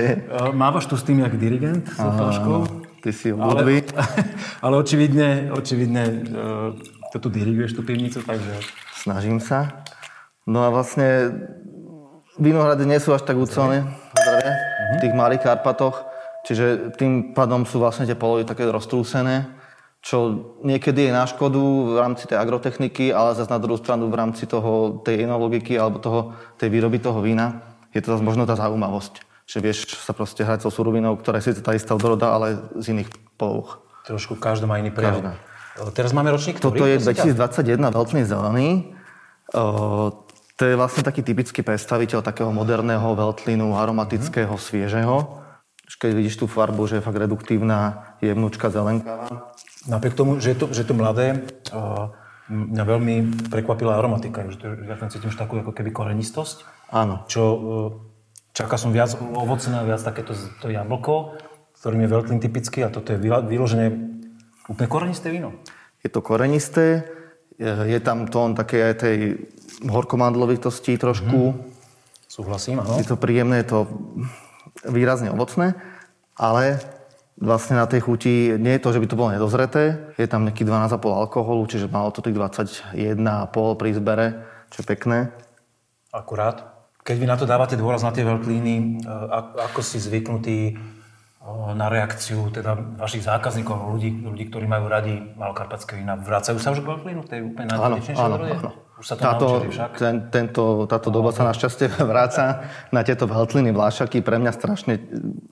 [0.62, 2.84] Mávaš tu s tým, jak dirigent, s flaškou.
[3.02, 3.90] Ty si Ale, Ludvík.
[4.66, 6.02] ale očividne, očividne
[7.12, 8.56] to tu diriguješ, tú pivnicu, takže...
[9.02, 9.82] Snažím sa.
[10.46, 11.34] No a vlastne
[12.38, 16.06] vinohrady nie sú až tak ucelné v tých malých Karpatoch,
[16.46, 19.50] čiže tým pádom sú vlastne tie polohy také roztrúsené,
[20.02, 24.18] čo niekedy je na škodu v rámci tej agrotechniky, ale zase na druhú stranu v
[24.18, 26.20] rámci toho, tej enologiky alebo toho,
[26.58, 30.64] tej výroby toho vína je to zase možno tá zaujímavosť, že vieš sa proste hrať
[30.64, 33.84] so surovinou, ktorá je síce tá istá odroda, ale z iných polôch.
[34.08, 35.20] Trošku každá má iný prejav.
[35.20, 35.32] Každá.
[35.72, 36.76] Teraz máme ročník ktorý?
[36.76, 37.84] Toto je prosím ťa?
[37.88, 38.68] 2021 veľtný zelený.
[39.56, 40.26] O,
[40.60, 44.62] To je vlastne taký typický predstaviteľ takého moderného veltlinu, aromatického, mm.
[44.62, 45.16] sviežeho.
[45.92, 49.52] Keď vidíš tú farbu, že je fakt reduktívna, jemnúčka, zelenkavá.
[49.84, 52.14] Napriek tomu, že je to, že je to mladé, uh,
[52.48, 53.14] mňa veľmi
[53.52, 54.46] prekvapila aromatika.
[54.48, 56.64] Že to, ja tam cítim takú ako keby korenistosť.
[56.94, 57.28] Áno.
[57.28, 57.60] Čo uh,
[58.56, 61.36] čaká som viac ovocné, viac takéto to jablko,
[61.76, 64.11] ktorým je veľtlin typický a toto je vyložené
[64.70, 65.56] úplne korenisté víno.
[66.02, 67.06] Je to korenisté,
[67.62, 69.16] je tam tón také aj tej
[69.86, 71.54] horkomandlovitosti trošku.
[71.54, 71.58] Mm.
[72.26, 72.98] Súhlasím, áno.
[72.98, 73.80] Je to príjemné, je to
[74.88, 75.76] výrazne ovocné,
[76.34, 76.80] ale
[77.36, 80.14] vlastne na tej chuti nie je to, že by to bolo nedozreté.
[80.16, 84.26] Je tam nejaký 12,5 alkoholu, čiže malo to tých 21,5 pri zbere,
[84.72, 85.18] čo je pekné.
[86.08, 86.72] Akurát.
[87.02, 90.78] Keď vy na to dávate dôraz na tie veľklíny, eh, ako si zvyknutí
[91.74, 96.14] na reakciu teda vašich zákazníkov, ľudí, ľudí, ktorí majú radi malokarpatské vína.
[96.14, 98.70] Vracajú sa už k Veltlínu, tej úplne najdôležitejšej áno, áno.
[98.94, 99.90] Už sa to táto, však?
[99.98, 104.22] Ten, tento, táto doba sa našťastie vráca na tieto Veltliny, Vlášaky.
[104.22, 105.02] Pre mňa strašne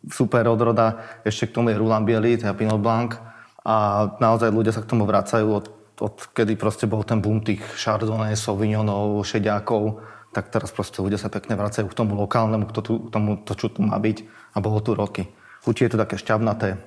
[0.07, 1.03] super odroda.
[1.26, 3.18] Ešte k tomu je Roland Bielý, teda Pinot Blanc.
[3.66, 5.66] A naozaj ľudia sa k tomu vracajú od,
[5.98, 11.26] od kedy proste bol ten boom tých Chardonnay, Sauvignonov, Šediakov tak teraz proste ľudia sa
[11.26, 12.72] pekne vracajú k tomu lokálnemu, k
[13.11, 14.22] tomu, to, čo tu má byť.
[14.55, 15.26] A bolo tu roky.
[15.61, 16.81] Chutí je to také šťavnaté,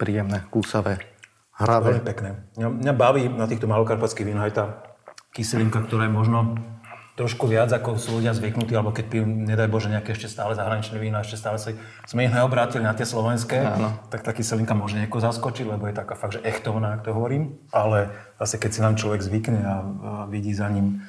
[0.00, 1.04] príjemné, kúsavé,
[1.52, 2.00] hravé.
[2.00, 2.30] Veľmi pekné.
[2.56, 4.64] Mňa, mňa baví na týchto malokarpatských vínach aj tá
[5.36, 6.38] kyselinka, ktorá je možno
[7.18, 11.02] trošku viac, ako sú ľudia zvyknutí, alebo keď pijú, nedaj Bože, nejaké ešte stále zahraničné
[11.02, 11.74] víno, ešte stále si,
[12.06, 13.90] sme ich neobrátili na tie slovenské, Áno.
[14.06, 17.58] tak tá kyselinka môže nieko zaskočiť, lebo je taká fakt, že echtovná, ak to hovorím.
[17.74, 19.76] Ale zase, keď si nám človek zvykne a, a
[20.30, 21.02] vidí za ním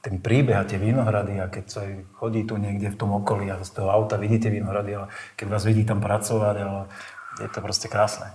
[0.00, 1.84] ten príbeh a tie vinohrady a keď sa
[2.16, 5.64] chodí tu niekde v tom okolí a z toho auta vidíte vinohrady, ale keď vás
[5.68, 6.88] vidí tam pracovať, ale
[7.40, 8.32] je to proste krásne.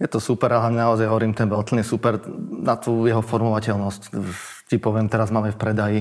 [0.00, 2.16] Je to super, ale naozaj hovorím, ten Beltlin je super
[2.64, 4.16] na tú jeho formovateľnosť.
[4.68, 5.98] Ti poviem, teraz máme v predaji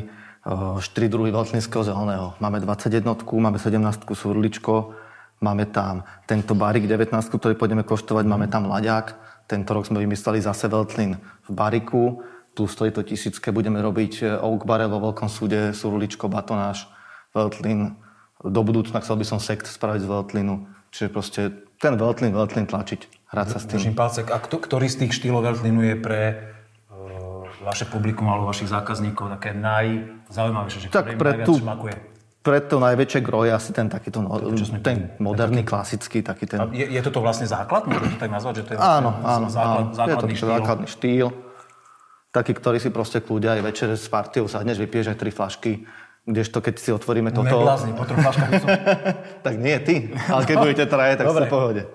[0.47, 0.79] 4
[1.11, 2.31] druhy Beltlinského zeleného.
[2.39, 4.95] Máme 21, máme 17 surličko,
[5.43, 9.19] máme tam tento barik 19, ktorý pôjdeme koštovať, máme tam laďák.
[9.51, 12.23] Tento rok sme vymysleli zase Veltlin v bariku
[12.59, 16.91] tu stojí to tisícke, budeme robiť e, Oak Barrel vo Veľkom súde, Surličko, Batonáš,
[17.31, 17.95] Veltlin.
[18.43, 20.67] Do budúcna chcel by som sekt spraviť z Veltlinu.
[20.91, 21.41] Čiže proste
[21.79, 23.95] ten Veltlin, Veltlin tlačiť, hrať sa s tým.
[23.95, 24.27] Palce.
[24.27, 26.21] A ktorý z tých štýlov Veltlinu je pre
[26.91, 31.95] uh, vaše publikum alebo vašich zákazníkov také najzaujímavejšie, že tak pre tú, šmakuje?
[32.43, 36.59] Pre to najväčšie groje asi ten takýto, no, ten, ten moderný, taký, klasický, taký ten...
[36.75, 37.87] je, je toto vlastne základ?
[37.87, 39.95] Môžete to tak nazvať, že to je áno, áno, základ, áno.
[39.95, 40.51] základný je to štýl?
[40.51, 41.27] základný štýl
[42.29, 45.71] taký, ktorý si proste kľudia aj večer s partiou sadneš, vypiješ aj tri flašky,
[46.29, 47.65] kdežto keď si otvoríme toto...
[47.65, 48.51] Neblázni, po troch flaškách
[49.45, 50.13] Tak nie, ty.
[50.29, 51.45] Ale keď budete traje, tak Dobre.
[51.45, 51.83] v pohode.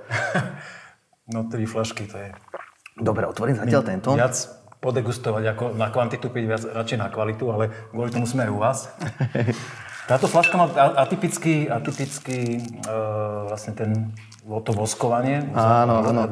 [1.25, 2.37] No tri flašky, to je...
[3.01, 4.12] Dobre, otvorím zatiaľ My tento.
[4.12, 4.37] Viac
[4.85, 8.59] podegustovať ako na kvantitu, piť viac radšej na kvalitu, ale kvôli tomu sme aj u
[8.61, 8.79] vás.
[10.12, 10.68] Táto flaška má
[11.01, 13.90] atypický, atypický uh, vlastne ten
[14.45, 15.41] to voskovanie.
[15.57, 16.29] Áno, áno.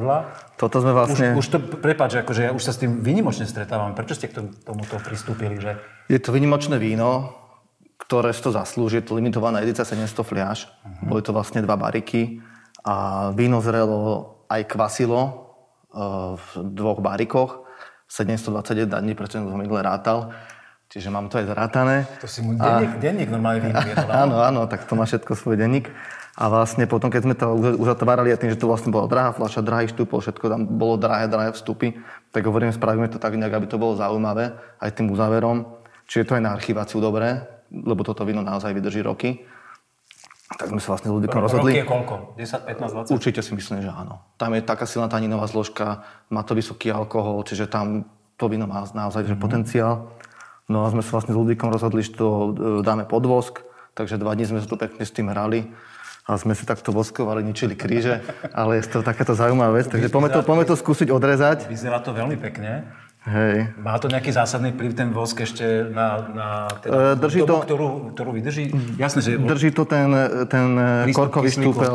[0.53, 1.33] Toto sme vlastne...
[1.33, 3.97] Už, už to, prepáč, akože ja už sa s tým vynimočne stretávam.
[3.97, 5.57] Prečo ste k tomuto pristúpili?
[5.57, 5.81] Že...
[6.13, 7.33] Je to vynimočné víno,
[7.97, 9.01] ktoré si to zaslúži.
[9.01, 10.69] Je to limitovaná edícia 700 fliaž.
[10.69, 11.17] Uh-huh.
[11.17, 12.37] Boli to vlastne dva bariky.
[12.85, 15.49] A víno zrelo aj kvasilo
[15.89, 17.65] uh, v dvoch barikoch.
[18.05, 20.29] 721 dní, prečo som minule rátal.
[20.93, 22.05] Čiže mám to aj zrátané.
[22.21, 22.99] To si mu denník, a...
[23.01, 23.81] denník normálne víno.
[24.21, 25.89] áno, áno, tak to má všetko svoj denník.
[26.33, 29.61] A vlastne potom, keď sme to uzatvárali a tým, že to vlastne bola drahá fľaša,
[29.61, 31.93] drahý štúpol, všetko tam bolo drahé, drahé vstupy,
[32.33, 35.69] tak hovorím, spravíme to tak nejak, aby to bolo zaujímavé aj tým uzáverom.
[36.09, 39.45] Čiže to je na archiváciu dobré, lebo toto víno naozaj vydrží roky.
[40.57, 41.77] Tak sme sa vlastne s rozhodli.
[41.77, 42.15] Roky je koľko?
[42.37, 43.13] 10, 15, 20?
[43.13, 44.25] Určite si myslím, že áno.
[44.37, 46.01] Tam je taká silná taninová zložka,
[46.33, 48.09] má to vysoký alkohol, čiže tam
[48.41, 49.37] to víno má naozaj mm-hmm.
[49.37, 50.09] potenciál.
[50.65, 52.47] No a sme sa vlastne s ľudíkom rozhodli, že to e,
[52.81, 53.61] dáme pod vosk,
[53.93, 55.69] takže dva dní sme sa tu pekne s tým hrali
[56.23, 58.23] a sme si takto voskovali, ničili kríže,
[58.55, 61.67] ale je to takáto zaujímavá vec, takže poďme to, poďme to skúsiť odrezať.
[61.67, 62.87] Vyzerá to veľmi pekne.
[63.23, 63.71] Hej.
[63.79, 66.47] Má to nejaký zásadný vplyv ten vosk ešte na, na
[66.83, 68.63] teda, drží dobu, to, ktorú, ktorú vydrží?
[68.99, 69.29] Jasné, že...
[69.39, 70.11] Drží to ten,
[70.51, 70.67] ten
[71.15, 71.91] korkový stúpel.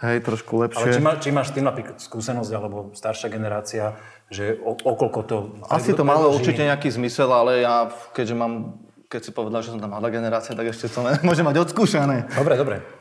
[0.00, 0.80] Hej, trošku lepšie.
[0.80, 4.00] Ale či, má, či máš tým napríklad skúsenosť, alebo staršia generácia,
[4.32, 5.36] že o, okolko to...
[5.68, 8.80] Asi to malo určite nejaký zmysel, ale ja, keďže mám,
[9.12, 12.32] keď si povedal, že som tam mladá generácia, tak ešte som môžem mať odskúšané.
[12.32, 12.99] Dobre, dobre.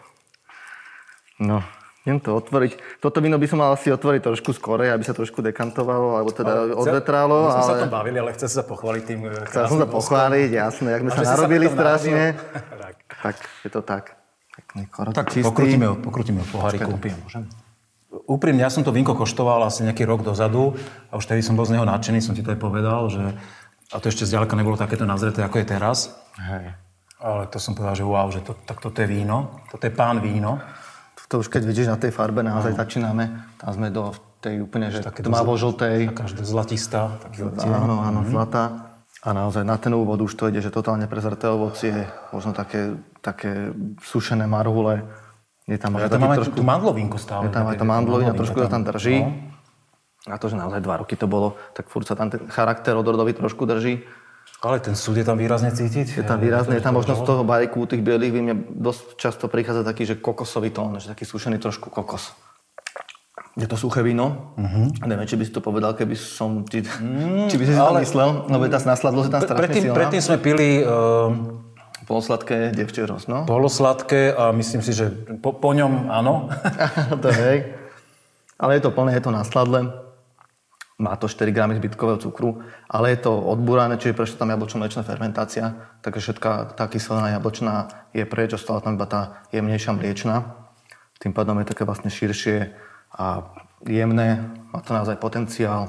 [1.40, 1.64] No,
[2.04, 3.00] idem to otvoriť.
[3.00, 6.76] Toto víno by som mal asi otvoriť trošku skore, aby sa trošku dekantovalo, alebo teda
[6.76, 7.48] odvetrálo.
[7.48, 7.72] My sme ale...
[7.72, 11.12] sa tom bavili, ale chce sa pochváliť tým Chcel som sa pochváliť, jasné, jak sme
[11.16, 12.24] sa narobili sa strašne.
[12.84, 12.96] tak.
[13.24, 14.04] tak, je to tak.
[14.60, 15.48] Pekný korot, tak čistý.
[15.48, 17.00] pokrutíme pokrutíme poháriku.
[17.00, 17.48] môžem?
[18.10, 20.74] Úprimne, ja som to vínko koštoval asi nejaký rok dozadu
[21.14, 23.22] a už tedy som bol z neho nadšený, som ti to aj povedal, že
[23.90, 26.14] A to ešte zďaleka nebolo takéto nazreté, ako je teraz.
[26.38, 26.78] Hej.
[27.20, 29.66] Ale to som povedal, že wow, že to, tak toto je víno.
[29.70, 30.62] Toto je pán víno.
[31.30, 34.10] To už keď vidíš na tej farbe, naozaj začíname, tam sme do
[34.42, 36.10] tej úplne, že tmavo-žltej.
[36.10, 37.22] Taká zlatistá.
[37.62, 38.90] Áno, áno, zlatá.
[39.20, 43.76] A naozaj na ten úvod už to ide, že totálne prezrté ovocie, možno také, také
[44.00, 45.04] sušené marhule.
[45.68, 47.46] Je tam Ja tam taký mám aj trošku, tú mandlovinku stále.
[47.46, 49.22] je tam aj tá mandlovina, trošku to tam drží.
[49.22, 50.34] No.
[50.34, 53.36] A to, že naozaj dva roky to bolo, tak furt sa tam ten charakter odrodový
[53.36, 54.02] trošku drží.
[54.60, 56.20] Ale ten súd je tam výrazne cítiť.
[56.20, 59.48] Je tam výrazne, je tam možno z toho bajku, tých bielých vín, mne dosť často
[59.48, 62.36] prichádza taký, že kokosový tón, že taký sušený trošku kokos.
[63.56, 64.56] Je to suché víno.
[64.56, 64.88] Uh-huh.
[65.08, 66.84] Neviem, či by si to povedal, keby som ti,
[67.48, 69.96] či by si to myslel, lebo je tá nasladlosť je tam strašne Predtým, silná.
[69.96, 71.32] predtým sme pili uh,
[72.10, 73.46] Polosladké devčie roz, no.
[73.46, 75.14] polosladké a myslím si, že
[75.46, 76.50] po, po ňom áno.
[77.22, 77.70] to hej.
[78.58, 80.09] Ale je to plné, je to nasladlé.
[81.00, 82.60] Má to 4 gramy zbytkového cukru,
[82.92, 88.28] ale je to odbúrané, čiže prešla tam jablčno-mlečná fermentácia, takže všetká tá kyselina jablčná je
[88.28, 90.60] preč, ostala tam iba tá jemnejšia mliečna.
[91.24, 92.76] Tým pádom je také vlastne širšie
[93.16, 93.48] a
[93.88, 94.44] jemné,
[94.76, 95.88] má to naozaj potenciál.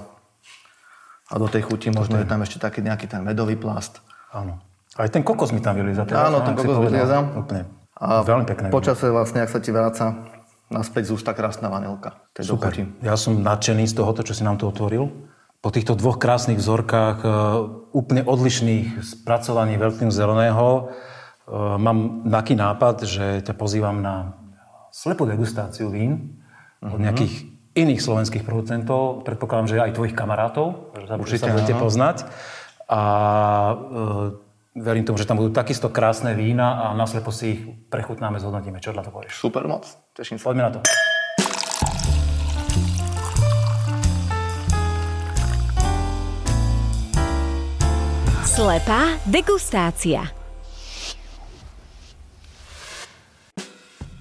[1.30, 4.02] A do tej chuti možno je tam ešte taký nejaký ten medový plast.
[4.30, 4.62] Áno.
[4.98, 6.06] Aj ten kokos mi tam vylieza.
[6.06, 7.22] Áno, ten kokos vylieza.
[7.34, 7.66] Úplne.
[8.00, 8.66] A Veľmi pekné.
[8.72, 10.16] počase vlastne, ak sa ti vráca
[10.70, 12.22] naspäť z ústa krásna vanilka.
[12.38, 12.86] Chuti.
[13.02, 15.10] Ja som nadšený z tohoto, čo si nám tu otvoril.
[15.60, 17.28] Po týchto dvoch krásnych vzorkách, e,
[17.92, 20.82] úplne odlišných spracovaní veľkým zeleného, e,
[21.76, 24.40] mám taký nápad, že ťa pozývam na
[24.88, 26.40] slepú degustáciu vín
[26.80, 29.20] od nejakých iných slovenských producentov.
[29.26, 30.96] Predpokladám, že aj tvojich kamarátov,
[31.28, 32.24] že sa, budete poznať.
[32.88, 33.02] A
[33.70, 34.49] e,
[34.80, 37.60] verím tomu, že tam budú takisto krásne vína a naslepo si ich
[37.92, 38.80] prechutnáme, zhodnotíme.
[38.80, 39.36] Čo na to povieš?
[39.36, 39.84] Super moc,
[40.16, 40.48] teším sa.
[40.48, 40.80] Poďme na to.
[48.48, 50.26] Slepá degustácia.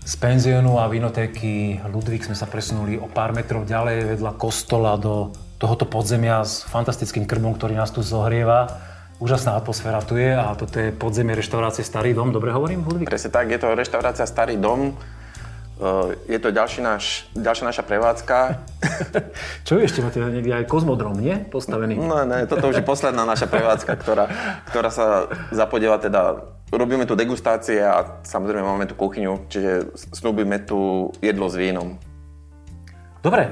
[0.04, 5.30] Z penziónu a vinotéky Ludvík sme sa presunuli o pár metrov ďalej vedľa kostola do
[5.60, 8.80] tohoto podzemia s fantastickým krmom, ktorý nás tu zohrieva.
[9.20, 12.32] Úžasná atmosféra tu je a toto je podzemie reštaurácie Starý dom.
[12.32, 13.12] Dobre hovorím, Ludvík?
[13.12, 14.96] Presne tak, je to reštaurácia Starý dom.
[15.80, 18.38] Eh, Je to ďalší náš, ďalšia naša prevádzka.
[19.68, 20.00] Čo je ešte?
[20.00, 21.36] Máte niekde aj kozmodrom, nie?
[21.52, 22.00] Postavený.
[22.00, 24.32] No ne, toto už je posledná naša prevádzka, ktorá,
[24.72, 26.40] ktorá sa zapodieva teda,
[26.72, 32.00] robíme tu degustácie a samozrejme máme tu kuchyňu, čiže snúbime tu jedlo s vínom.
[33.20, 33.52] Dobre,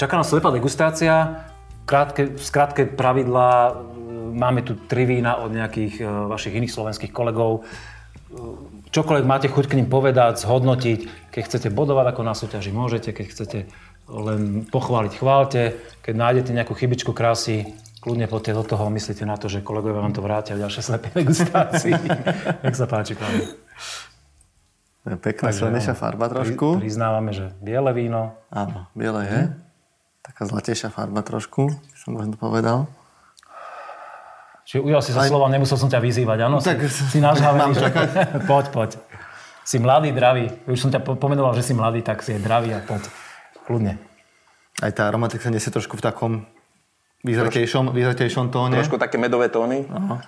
[0.00, 1.44] čaká nás slepá degustácia.
[1.88, 3.72] Krátke, skrátke pravidlá.
[4.28, 7.62] Máme tu tri vína od nejakých e, vašich iných slovenských kolegov.
[7.62, 11.32] E, Čokoľvek máte chuť k ním povedať, zhodnotiť.
[11.32, 13.12] Keď chcete bodovať ako na súťaži, môžete.
[13.12, 13.58] Keď chcete
[14.08, 15.76] len pochváliť, chválte.
[16.00, 18.88] Keď nájdete nejakú chybičku krásy, kľudne poďte do toho.
[18.88, 21.94] Myslíte na to, že kolegovia vám to vrátia v ďalšej slepej degustácii.
[22.64, 23.32] Nech sa páči, pán.
[25.20, 26.80] Pekná slenejšia farba trošku.
[26.80, 29.40] Priznávame, že biele víno, Áno, biele je.
[30.20, 32.84] Taká zlatejšia farba trošku, som možno povedal.
[34.68, 36.60] Čiže ujal si sa slova, nemusel som ťa vyzývať, áno?
[36.60, 37.88] Tak si, si nažhavený, že...
[38.44, 38.90] poď, poď.
[39.64, 40.52] Si mladý, dravý.
[40.64, 43.08] Už som ťa po- pomenoval, že si mladý, tak si je dravý a poď.
[43.64, 43.96] Kľudne.
[44.78, 46.32] Aj tá aromatika nesie trošku v takom
[47.20, 48.76] vyzretejšom, vyzretejšom tóne.
[48.76, 49.88] Trošku také medové tóny.
[49.88, 50.20] Aha.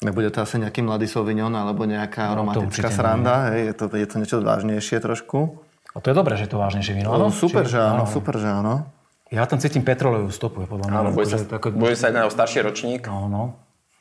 [0.00, 2.94] Nebude to asi nejaký mladý Sauvignon alebo nejaká No, aromatická nie.
[2.94, 3.34] sranda.
[3.52, 5.60] Hej, je, to, je to niečo vážnejšie trošku.
[5.90, 7.28] A to je dobré, že je to vážnejšie víno, áno?
[7.28, 8.86] No, super, Či- že áno, super, že áno.
[9.28, 10.96] Ja tam cítim petrolejovú stopu, je podľa mňa.
[10.96, 13.04] Áno, bude sa, také- bude sa jednať o starší ročník.
[13.04, 13.42] No, no.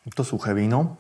[0.07, 0.97] To suché víno.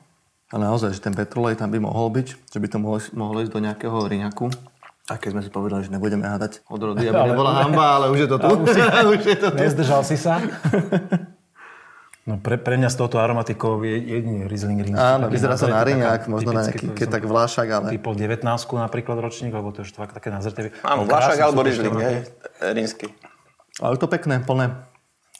[0.49, 3.53] Ale naozaj, že ten petrolej tam by mohol byť, že by to mohlo, mohlo ísť
[3.53, 4.49] do nejakého riňaku.
[5.07, 8.25] A keď sme si povedali, že nebudeme hádať odrody, aby Ale- nebola hamba, ale už
[8.25, 8.49] je to tu.
[9.13, 9.57] už je to tu.
[9.57, 10.41] Nezdržal si sa?
[12.29, 15.01] No pre, pre mňa s touto aromatikou je jedine Riesling Rínsky.
[15.01, 17.85] Áno, vyzerá to na riňák, možno na nejaký, keď tak vlášak, ale...
[17.97, 20.69] Typol 19 napríklad ročník, alebo to je už tak, také nazreté.
[20.85, 22.29] Áno, No, Vlášak alebo Riesling, hej,
[22.69, 23.09] rínsky.
[23.81, 24.85] Ale to pekné, plné.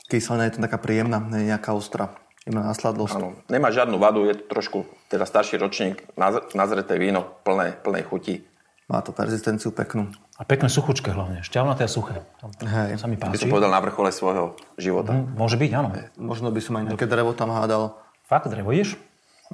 [0.10, 2.18] Kyselina je to taká príjemná, nie je nejaká ostrá.
[2.44, 3.16] Jemná nasladlosť.
[3.16, 8.04] Áno, nemá žiadnu vadu, je to trošku teda starší ročník, naz- nazreté víno, plné, plné
[8.04, 8.48] chuti.
[8.90, 10.10] Má to persistenciu peknú.
[10.36, 11.46] A pekné suchučké hlavne.
[11.46, 12.26] Šťavnaté a suché.
[12.66, 12.98] Hej.
[12.98, 13.46] to sa mi By páči.
[13.46, 15.14] som povedal na vrchole svojho života.
[15.14, 15.94] Hm, Môže byť, áno.
[16.18, 18.02] Možno by som aj nejaké drevo tam hádal.
[18.26, 18.98] Fakt, drevo ješ?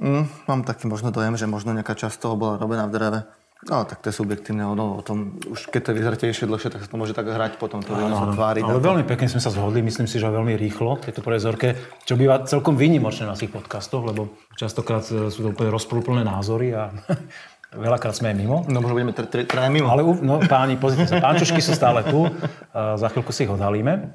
[0.00, 3.20] Mm, mám taký možno dojem, že možno nejaká časť toho bola robená v dreve.
[3.66, 6.86] No, tak to je subjektívne, ono o tom, už keď to je vyzretejšie dlhšie, tak
[6.86, 8.62] sa to môže tak hrať potom, to víno sa tvári.
[8.62, 11.68] Ale veľmi pekne sme sa zhodli, myslím si, že veľmi rýchlo v tejto prvej zorke,
[12.06, 16.78] čo býva celkom výnimočné na našich podcastoch, lebo častokrát e, sú to úplne rozporúplné názory
[16.78, 16.94] a
[17.74, 18.62] veľakrát sme aj mimo.
[18.70, 19.90] No, možno budeme tre- tre- traja mimo.
[19.90, 22.22] Ale no, páni, pozrite sa, pánčušky sú stále tu,
[22.70, 24.14] a za chvíľku si ich odhalíme.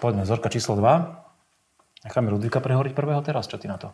[0.00, 2.08] Poďme, zorka číslo 2.
[2.08, 3.92] Necháme Ludvíka prehoriť prvého teraz, čo ty na to?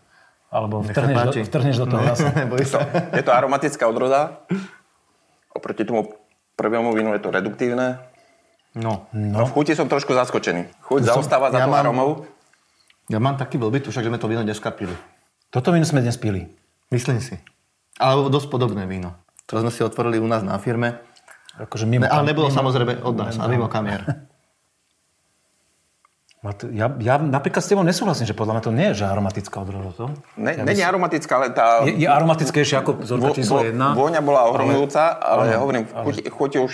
[0.53, 2.29] Alebo vtrhneš do, vtrhneš do toho zase.
[2.39, 2.87] Neboj sa.
[3.19, 4.45] Je to aromatická odroda.
[5.53, 6.09] Oproti tomu
[6.53, 8.01] prvému vínu je to reduktívne.
[8.73, 9.45] No, No.
[9.45, 10.65] V chuti som trošku zaskočený.
[10.81, 12.25] Chuť som- zaostáva za ja mám- aromou.
[13.07, 14.97] ja mám taký blbý tušak, že sme to víno dneska pili.
[15.49, 16.49] Toto víno sme dnes pili.
[16.89, 17.37] Myslím si.
[17.99, 19.13] Ale dosť podobné víno.
[19.45, 20.97] To sme si otvorili u nás na firme.
[21.55, 24.01] Akože mimo, Ne, ale nebolo mimo- samozrejme od nás, a mimo kamier.
[26.73, 29.95] Ja, ja napríklad s tebou nesúhlasím, že podľa mňa to nie je že aromatická odroda.
[29.95, 30.11] To.
[30.35, 33.95] Ne, Ja není aromatická, ale tá Je, je aromatickejšia ako vzorka vo- číslo vo- 1.
[33.95, 36.73] vôňa bola ohromujúca, ale, áno, hovorím, v ale- chuti, chuti už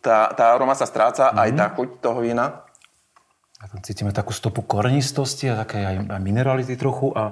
[0.00, 1.56] tá, tá aroma sa stráca, aj Mhm.
[1.56, 2.66] tá chuť toho vína.
[3.56, 7.30] A tam cítime takú stopu korenistosti a také aj, aj minerality trochu a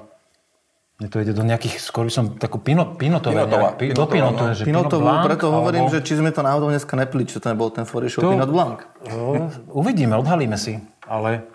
[0.95, 3.35] mne to ide do nejakých, skôr by som takú pino, pinotové.
[3.37, 4.55] Pinotová, nejak, pi, do pinotová, pinotové, no.
[4.55, 7.35] že Pinotovú, Pinot Blanc, preto hovorím, alebo- že či sme to náhodou dneska nepili, či
[7.35, 8.79] to nebol ten Forišov To- Pinot Blanc.
[9.11, 10.79] O, uvidíme, odhalíme si.
[11.05, 11.51] Ale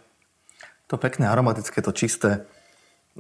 [0.89, 2.49] To pekné, aromatické, to čisté,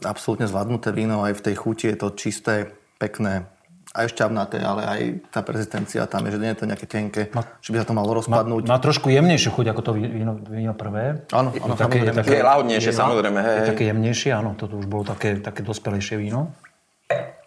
[0.01, 3.45] absolútne zvládnuté víno, aj v tej chuti je to čisté, pekné,
[3.93, 5.01] aj šťavnaté, ale aj
[5.33, 7.21] tá persistencia tam je, že nie je to nejaké tenké,
[7.61, 8.63] že by sa to malo má, rozpadnúť.
[8.69, 11.25] má trošku jemnejšiu chuť ako to víno, víno prvé.
[11.33, 12.17] Áno, Je áno, také, samozrejme.
[12.21, 14.49] také, Je lahodnejšie, je- samozrejme, hej, Je také jemnejšie, áno.
[14.57, 16.53] Toto už bolo také, také dospelejšie víno.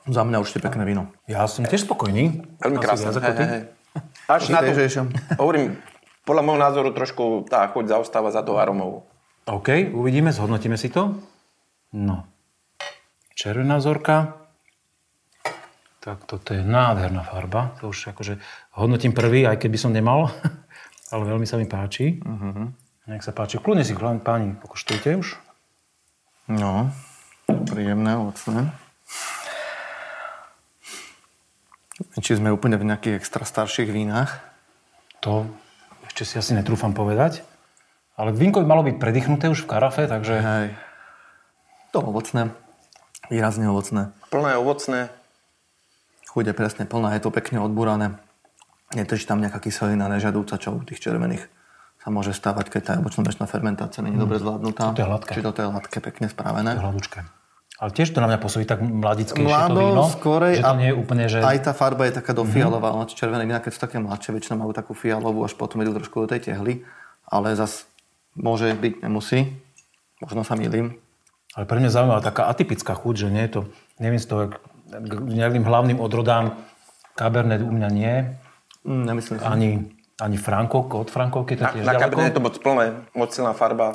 [0.02, 1.14] Za mňa určite pekné víno.
[1.30, 2.42] Ja som tiež spokojný.
[2.58, 3.14] Veľmi krásne.
[3.14, 3.62] Hej, hej, hej.
[4.26, 4.74] Až na to,
[5.38, 5.78] hovorím,
[6.26, 9.06] podľa môjho názoru trošku tá chuť zaostáva za tou aromou.
[9.42, 11.18] OK, uvidíme, zhodnotíme si to.
[11.92, 12.26] No.
[13.34, 14.38] Červená vzorka.
[15.98, 17.74] Tak toto je nádherná farba.
[17.82, 18.38] To už akože
[18.78, 20.30] hodnotím prvý, aj keby som nemal.
[21.12, 22.22] Ale veľmi sa mi páči.
[22.22, 22.70] Uh-huh.
[23.10, 23.58] Nech sa páči.
[23.58, 25.36] Kľudne si, páni, pokoštujte už.
[26.46, 26.90] No,
[27.46, 28.70] príjemné, ovocné.
[32.18, 34.42] Či sme úplne v nejakých extra starších vínach.
[35.22, 35.46] To
[36.08, 37.51] ešte si asi netrúfam povedať.
[38.16, 40.34] Ale vínko by malo byť predýchnuté už v karafe, takže...
[40.38, 40.66] Hej.
[41.96, 42.52] To ovocné.
[43.28, 44.12] Výrazne ovocné.
[44.32, 45.12] Plné ovocné,
[46.32, 48.16] Chuť je presne plná, je to pekne odbúrané.
[48.96, 51.44] Netrží tam nejaká kyselina nežadúca, čo u tých červených
[52.00, 54.96] sa môže stávať, keď tá jablčno-mečná fermentácia nie je dobre zvládnutá.
[54.96, 55.32] Toto je hladké.
[55.36, 56.72] Či toto je hladké, pekne spravené.
[56.80, 57.20] Hladúčke.
[57.76, 60.02] Ale tiež to na mňa pôsobí tak mladickejšie to Mlado, víno.
[60.08, 61.38] skorej že to a nie je úplne, že...
[61.44, 62.96] aj tá farba je taká do fialová.
[62.96, 63.12] Mm-hmm.
[63.12, 66.32] Červené vína, keď sú také mladšie, väčšinou majú takú fialovú, až potom idú trošku do
[66.32, 66.80] tej tehly.
[67.28, 67.84] Ale zas
[68.34, 69.48] môže byť, nemusí.
[70.18, 70.96] Možno sa milím.
[71.52, 73.60] Ale pre mňa zaujímavá taká atypická chuť, že nie je to,
[73.98, 74.42] neviem z toho,
[74.88, 76.56] k nejakým hlavným odrodám
[77.12, 78.14] Cabernet u mňa nie,
[78.82, 79.44] Mm, nemyslím si.
[79.44, 79.70] ani,
[80.18, 83.52] ani Frankovko, od Frankovky to na, tiež na kabine je to moc plné, moc silná
[83.52, 83.94] farba.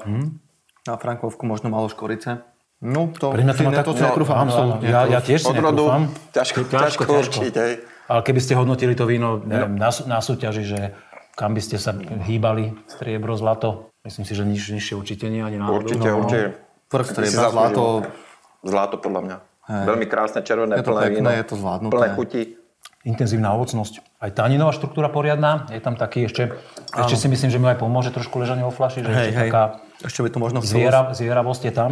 [0.81, 2.39] Na Frankovku možno malo škorice.
[2.77, 3.83] No, to, Pre mňa to má tak...
[3.83, 4.85] to si netrúfam áno, absolútne.
[4.85, 6.03] ja, ja tiež si Odrodu netrúfam.
[6.29, 7.73] ťažko, ťažko, určiť, hej.
[8.05, 10.79] Ale keby ste hodnotili to víno neviem, na, sú- na súťaži, že
[11.33, 15.59] kam by ste sa hýbali, striebro, zlato, myslím si, že niž, nižšie určite nie ani
[15.59, 15.83] náhodou.
[15.83, 16.45] Určite, No, určite.
[16.87, 17.51] Vrch zaslúžil.
[17.51, 17.83] zlato.
[18.63, 19.37] Zlato podľa mňa.
[19.67, 21.29] Veľmi krásne, červené, Je to plné pekné, víno.
[21.35, 21.91] je to zvládnuté.
[21.91, 22.41] Plné chuti.
[23.03, 23.99] Intenzívna ovocnosť.
[24.19, 25.67] Aj taninová štruktúra poriadna.
[25.71, 26.55] Je tam taký ešte,
[26.89, 29.49] ešte si myslím, že mi aj pomôže trošku ležanie vo flaši, že Hej, ešte hej.
[29.51, 29.63] taká
[30.03, 31.91] Ešte by to možno zviera, zvieravosť je tam.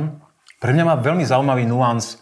[0.59, 2.19] Pre mňa má veľmi zaujímavý nuans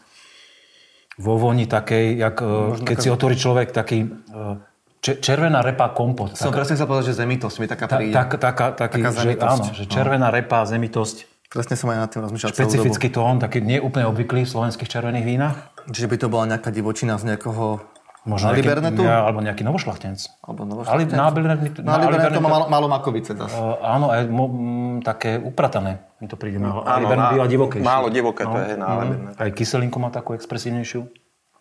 [1.16, 4.73] vo voni takej, jak, e, keď si otvorí človek taký e, če,
[5.04, 6.34] červená repa kompot.
[6.34, 8.16] Som Taká, presne chcel povedať, že zemitosť mi taká ta, príde.
[8.16, 12.26] tak, taká, taký, Taká že, áno, že červená repa, zemitosť, Presne som aj nad tým
[12.26, 15.70] rozmýšľal celú špecifický tón, taký nie úplne obvyklý v slovenských červených vínach.
[15.86, 17.78] Čiže by to bola nejaká divočina z nejakého
[18.24, 19.02] Možno Na nejaký- Libernetu?
[19.04, 20.32] Ja, alebo nejaký novošlachtenc.
[20.40, 23.52] Alebo Ale na Libernet, Na Libernetu má malo, malo makovice zase.
[23.52, 26.56] Uh, áno, aj mo, m, také upratané mi to príde.
[26.56, 27.84] Áno, Áno, býva divokejší.
[27.84, 29.36] Málo divoké to je na Libernet.
[29.36, 31.04] Aj kyselinku má takú expresívnejšiu.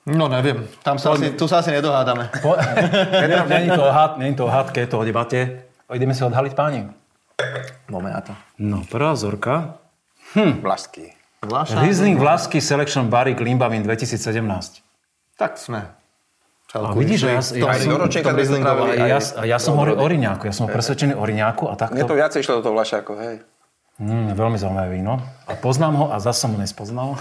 [0.02, 2.26] No neviem, tam sa asi, tu sa asi nedohádame.
[2.42, 2.58] Po...
[3.54, 5.62] Není to had, není to hádke, je to o debate.
[5.94, 6.90] Ideme si odhaliť páni.
[7.86, 8.32] Máme na to.
[8.58, 9.78] No, prvá vzorka.
[10.34, 11.12] Vlašský.
[11.42, 11.86] Vlaša?
[11.86, 14.82] Riesling Vlasky Selection Barrick Limbavin 2017.
[15.38, 15.86] Tak sme.
[16.72, 18.96] A vidíš, že ja, ja, Aj do ročníka sme a to trávili.
[18.96, 22.08] ja, ja som hovoril o Riňáku, ja som presvedčený o Riňáku a Mne takto.
[22.08, 23.44] to viacej išlo do toho Vlašáko, hej.
[24.00, 25.20] Mm, veľmi zaujímavé víno.
[25.44, 27.20] A poznám ho a zase som ho nespoznal.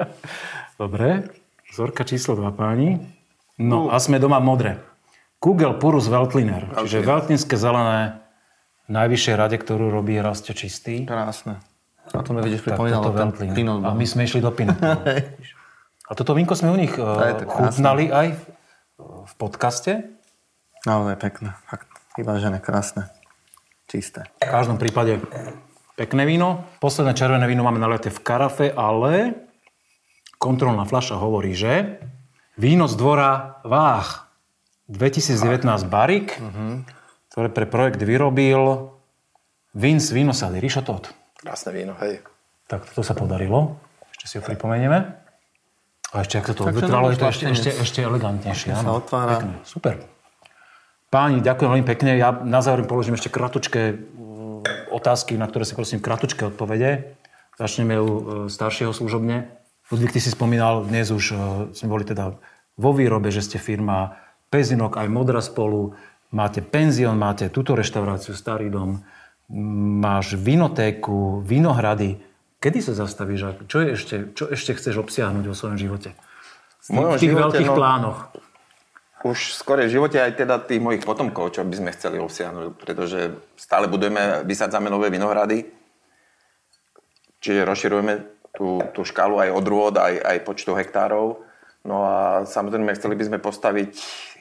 [0.80, 1.26] Dobre,
[1.76, 2.96] vzorka číslo 2 páni.
[3.60, 4.80] No a sme doma modré.
[5.36, 8.24] Kugel Purus Veltliner, čiže veltlinské zelené
[8.88, 11.04] najvyššej rade, ktorú robí Raste čistý.
[11.04, 11.60] Krásne.
[12.16, 13.52] A to mi vidíš pripomínalo ten.
[13.52, 14.80] Pinot A my sme išli do Pinot.
[16.10, 17.44] a toto vínko sme u nich uh, krásne.
[17.44, 18.26] chutnali aj
[18.96, 20.16] v, podcaste.
[20.88, 21.52] Naozaj pekné.
[21.68, 21.92] Fakt.
[22.16, 23.12] Vyvážené, krásne.
[23.84, 24.24] Čisté.
[24.40, 25.20] V každom prípade
[26.00, 26.64] pekné víno.
[26.80, 29.45] Posledné červené víno máme naleté v karafe, ale
[30.36, 32.00] kontrolná fľaša hovorí, že
[32.56, 34.26] víno z dvora Váh
[34.88, 36.38] 2019 Barik,
[37.32, 38.92] ktoré pre projekt vyrobil
[39.76, 40.62] Vince Vínosady.
[40.62, 41.12] Rišo Todt.
[41.36, 42.24] Krásne víno, hej.
[42.66, 43.76] Tak toto sa podarilo.
[44.14, 45.26] Ešte si ho pripomenieme.
[46.14, 48.72] A ešte, ak sa to odvetralo, je to ešte, ešte, ešte elegantnejšie.
[48.72, 49.32] Vlastne sa otvára.
[49.36, 49.94] Pekne, super.
[51.10, 52.16] Páni, ďakujem veľmi pekne.
[52.16, 57.14] Ja na záver položím ešte kratučké mm, otázky, na ktoré si prosím kratučké odpovede.
[57.60, 59.50] Začneme u e, staršieho služobne.
[59.86, 61.34] Ludvík, ty si spomínal, dnes už e,
[61.70, 62.34] sme boli teda
[62.74, 64.18] vo výrobe, že ste firma
[64.50, 65.94] Pezinok, aj Modra spolu,
[66.34, 68.98] máte penzión, máte túto reštauráciu, Starý dom,
[70.02, 72.18] máš vinotéku, vinohrady.
[72.58, 73.70] Kedy sa zastavíš?
[73.70, 76.18] Čo, je ešte, čo ešte chceš obsiahnuť vo svojom živote?
[76.86, 78.18] V mojom v tých živote, veľkých no- plánoch.
[79.22, 83.34] Už skôr v živote aj teda tých mojich potomkov, čo by sme chceli obsiahnuť, pretože
[83.58, 85.66] stále budujeme, vysádzame nové vinohrady,
[87.42, 91.44] čiže rozširujeme tú, tú škálu aj odrôd, aj, aj počtu hektárov.
[91.84, 93.92] No a samozrejme chceli by sme postaviť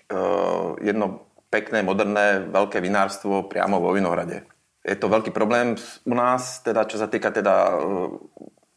[0.09, 4.47] uh, jedno pekné, moderné, veľké vinárstvo priamo vo vinohrade.
[4.81, 8.15] Je to veľký problém u nás, teda čo sa týka teda uh,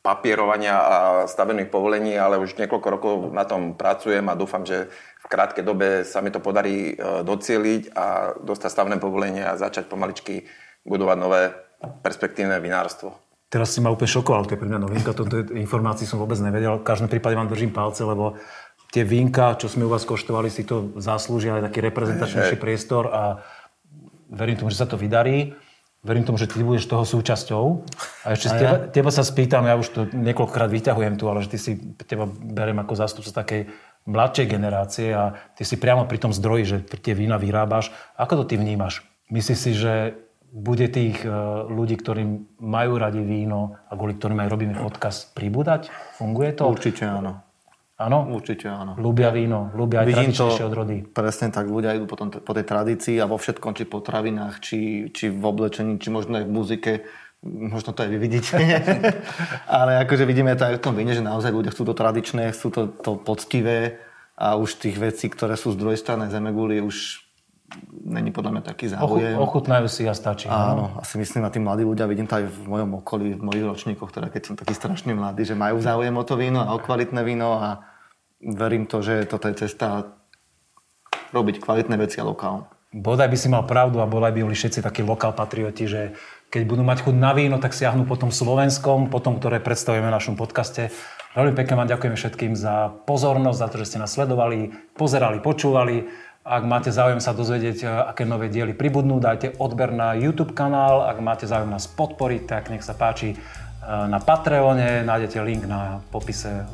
[0.08, 0.96] papierovania a
[1.28, 4.88] stavených povolení, ale už niekoľko rokov na tom pracujem a dúfam, že
[5.20, 9.90] v krátkej dobe sa mi to podarí e, docieliť a dostať stavné povolenie a začať
[9.90, 10.48] pomaličky
[10.88, 11.52] budovať nové
[12.00, 13.27] perspektívne vinárstvo.
[13.48, 16.80] Teraz si ma úplne šokoval, to je pre mňa novinka, toto informácií som vôbec nevedel.
[16.80, 18.36] V každom prípade vám držím palce, lebo
[18.92, 23.22] tie vínka, čo sme u vás koštovali, si to zaslúžia aj taký reprezentačnejší priestor a
[24.28, 25.56] verím tomu, že sa to vydarí.
[25.98, 27.64] Verím tomu, že ty budeš toho súčasťou.
[28.22, 28.60] A ešte a ja?
[28.60, 31.72] teba, teba sa spýtam, ja už to niekoľkokrát vyťahujem tu, ale že ty si,
[32.06, 33.66] teba berem ako zástupca takej
[34.06, 37.90] mladšej generácie a ty si priamo pri tom zdroji, že tie vína vyrábaš.
[38.14, 39.02] Ako to ty vnímaš?
[39.28, 40.16] Myslíš si, že
[40.48, 41.30] bude tých e,
[41.68, 42.24] ľudí, ktorí
[42.64, 45.92] majú radi víno a kvôli ktorým aj robíme podcast, pribúdať?
[46.16, 46.68] Funguje to?
[46.72, 47.44] Určite áno.
[47.98, 48.30] Áno?
[48.30, 48.94] Určite áno.
[48.94, 51.02] Ľúbia víno, ľúbia aj Vidím to odrody.
[51.02, 55.10] presne tak, ľudia idú potom po tej tradícii a vo všetkom, či po travinách, či,
[55.10, 56.92] či v oblečení, či možno aj v muzike.
[57.42, 58.54] Možno to aj vy vidíte.
[59.78, 62.68] Ale akože vidíme to aj v tom víne, že naozaj ľudia chcú to tradičné, chcú
[62.70, 63.98] to, to poctivé
[64.38, 67.27] a už tých vecí, ktoré sú z druhej strany zemeguli, už
[68.04, 69.36] není podľa mňa taký záujem.
[69.36, 70.48] Ochu, ochutnajú si a stačí.
[70.48, 70.56] no?
[70.56, 73.64] Áno, asi myslím na tí mladí ľudia, vidím to aj v mojom okolí, v mojich
[73.64, 76.80] ročníkoch, teda keď som taký strašne mladý, že majú záujem o to víno a o
[76.80, 77.84] kvalitné víno a
[78.40, 80.16] verím to, že toto je cesta
[81.36, 82.64] robiť kvalitné veci a lokálne.
[82.88, 86.16] Bodaj by si mal pravdu a bodaj by boli všetci takí lokál patrioti, že
[86.48, 90.08] keď budú mať chuť na víno, tak siahnu po tom slovenskom, po tom, ktoré predstavujeme
[90.08, 90.88] v našom podcaste.
[91.36, 96.08] Veľmi pekne vám ďakujeme všetkým za pozornosť, za to, že ste nás sledovali, pozerali, počúvali.
[96.48, 101.04] Ak máte záujem sa dozvedieť, aké nové diely pribudnú, dajte odber na YouTube kanál.
[101.04, 103.36] Ak máte záujem nás podporiť, tak nech sa páči
[103.84, 105.04] na Patreone.
[105.04, 106.64] Nájdete link na popise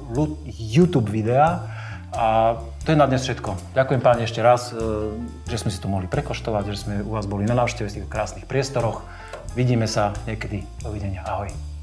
[0.54, 1.66] YouTube videa.
[2.14, 2.54] A
[2.86, 3.74] to je na dnes všetko.
[3.74, 4.70] Ďakujem páni ešte raz,
[5.50, 8.10] že sme si to mohli prekoštovať, že sme u vás boli na návšteve v týchto
[8.14, 9.02] krásnych priestoroch.
[9.58, 10.62] Vidíme sa niekedy.
[10.86, 11.26] Dovidenia.
[11.26, 11.73] Ahoj.